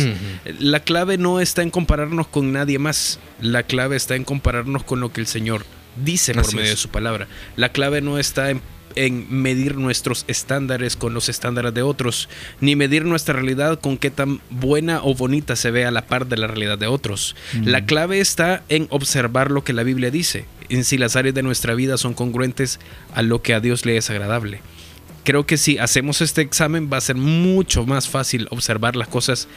La 0.60 0.80
clave 0.80 1.18
no 1.18 1.42
está 1.42 1.62
en 1.62 1.72
compararnos 1.72 2.28
con 2.28 2.54
nadie 2.54 2.80
más. 2.80 3.20
La 3.42 3.64
clave 3.64 3.98
está 3.98 4.16
en 4.16 4.24
compararnos 4.24 4.86
con 4.86 5.02
lo 5.02 5.12
que 5.12 5.20
el 5.20 5.28
Señor 5.28 5.66
dice 5.96 6.34
por 6.34 6.42
Así 6.42 6.56
medio 6.56 6.66
es. 6.70 6.72
de 6.72 6.82
su 6.82 6.90
palabra. 6.90 7.28
La 7.56 7.72
clave 7.72 8.02
no 8.02 8.20
está 8.20 8.50
en, 8.50 8.62
en 8.96 9.28
medir 9.30 9.76
nuestros 9.76 10.26
estándares 10.28 10.96
con 10.96 11.14
los 11.14 11.30
estándares 11.30 11.74
de 11.74 11.82
otros, 11.82 12.30
ni 12.62 12.76
medir 12.76 13.06
nuestra 13.06 13.36
realidad 13.36 13.80
con 13.80 13.98
qué 13.98 14.12
tan 14.12 14.42
buena 14.50 15.02
o 15.04 15.14
bonita 15.16 15.56
se 15.56 15.72
ve 15.72 15.86
a 15.86 15.92
la 15.92 16.08
par 16.08 16.28
de 16.28 16.38
la 16.38 16.48
realidad 16.48 16.78
de 16.78 16.88
otros. 16.88 17.36
La 17.64 17.86
clave 17.86 18.20
está 18.20 18.64
en 18.70 18.88
observar 18.90 19.52
lo 19.52 19.64
que 19.64 19.74
la 19.74 19.84
Biblia 19.84 20.12
dice, 20.12 20.46
en 20.70 20.84
si 20.84 20.98
las 20.98 21.16
áreas 21.16 21.36
de 21.36 21.44
nuestra 21.44 21.74
vida 21.76 21.98
son 21.98 22.14
congruentes 22.14 22.80
a 23.14 23.22
lo 23.22 23.42
que 23.42 23.54
a 23.54 23.60
Dios 23.60 23.86
le 23.86 23.98
es 23.98 24.10
agradable 24.10 24.62
creo 25.24 25.46
que 25.46 25.58
si 25.58 25.78
hacemos 25.78 26.22
este 26.22 26.42
examen 26.42 26.90
va 26.92 26.98
a 26.98 27.02
ser 27.02 27.16
mucho 27.16 27.86
más 27.86 28.10
fácil 28.10 28.48
observar 28.50 28.96
las 28.96 29.08
cosas 29.08 29.48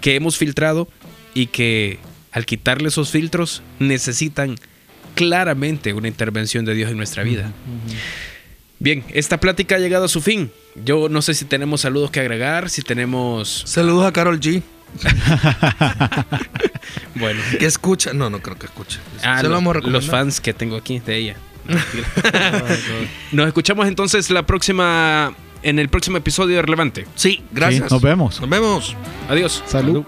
que 0.00 0.14
hemos 0.14 0.38
filtrado 0.38 0.88
y 1.34 1.48
que 1.48 1.98
al 2.30 2.46
quitarle 2.46 2.88
esos 2.88 3.10
filtros 3.10 3.62
necesitan 3.78 4.56
claramente 5.16 5.92
una 5.92 6.06
intervención 6.06 6.64
de 6.64 6.74
Dios 6.74 6.90
en 6.92 6.96
nuestra 6.96 7.24
vida. 7.24 7.50
Bien, 8.78 9.02
esta 9.12 9.40
plática 9.40 9.74
ha 9.74 9.78
llegado 9.78 10.04
a 10.04 10.08
su 10.08 10.20
fin. 10.20 10.52
Yo 10.84 11.08
no 11.08 11.22
sé 11.22 11.34
si 11.34 11.44
tenemos 11.46 11.80
saludos 11.80 12.10
que 12.12 12.20
agregar, 12.20 12.68
si 12.70 12.82
tenemos... 12.82 13.62
Saludos 13.66 14.04
a 14.06 14.12
Carol 14.12 14.38
G. 14.38 14.62
Bueno, 17.16 17.40
Que 17.58 17.66
escucha. 17.66 18.12
No, 18.12 18.28
no 18.30 18.40
creo 18.40 18.56
que 18.58 18.66
escuche. 18.66 18.98
ah, 19.24 19.38
Se 19.38 19.44
lo 19.44 19.48
lo- 19.48 19.54
vamos 19.56 19.76
a 19.76 19.80
los 19.80 20.06
fans 20.06 20.40
que 20.40 20.52
tengo 20.52 20.76
aquí 20.76 20.98
de 21.00 21.16
ella. 21.16 21.36
Nos 23.32 23.46
escuchamos 23.48 23.88
entonces 23.88 24.30
la 24.30 24.44
próxima 24.46 25.34
en 25.62 25.78
el 25.78 25.88
próximo 25.88 26.18
episodio 26.18 26.56
de 26.56 26.62
Relevante. 26.62 27.06
Sí, 27.16 27.42
gracias. 27.50 27.88
Sí, 27.88 27.94
nos 27.94 28.02
vemos. 28.02 28.40
Nos 28.40 28.48
vemos. 28.50 28.94
Adiós. 29.28 29.64
Salud. 29.66 30.04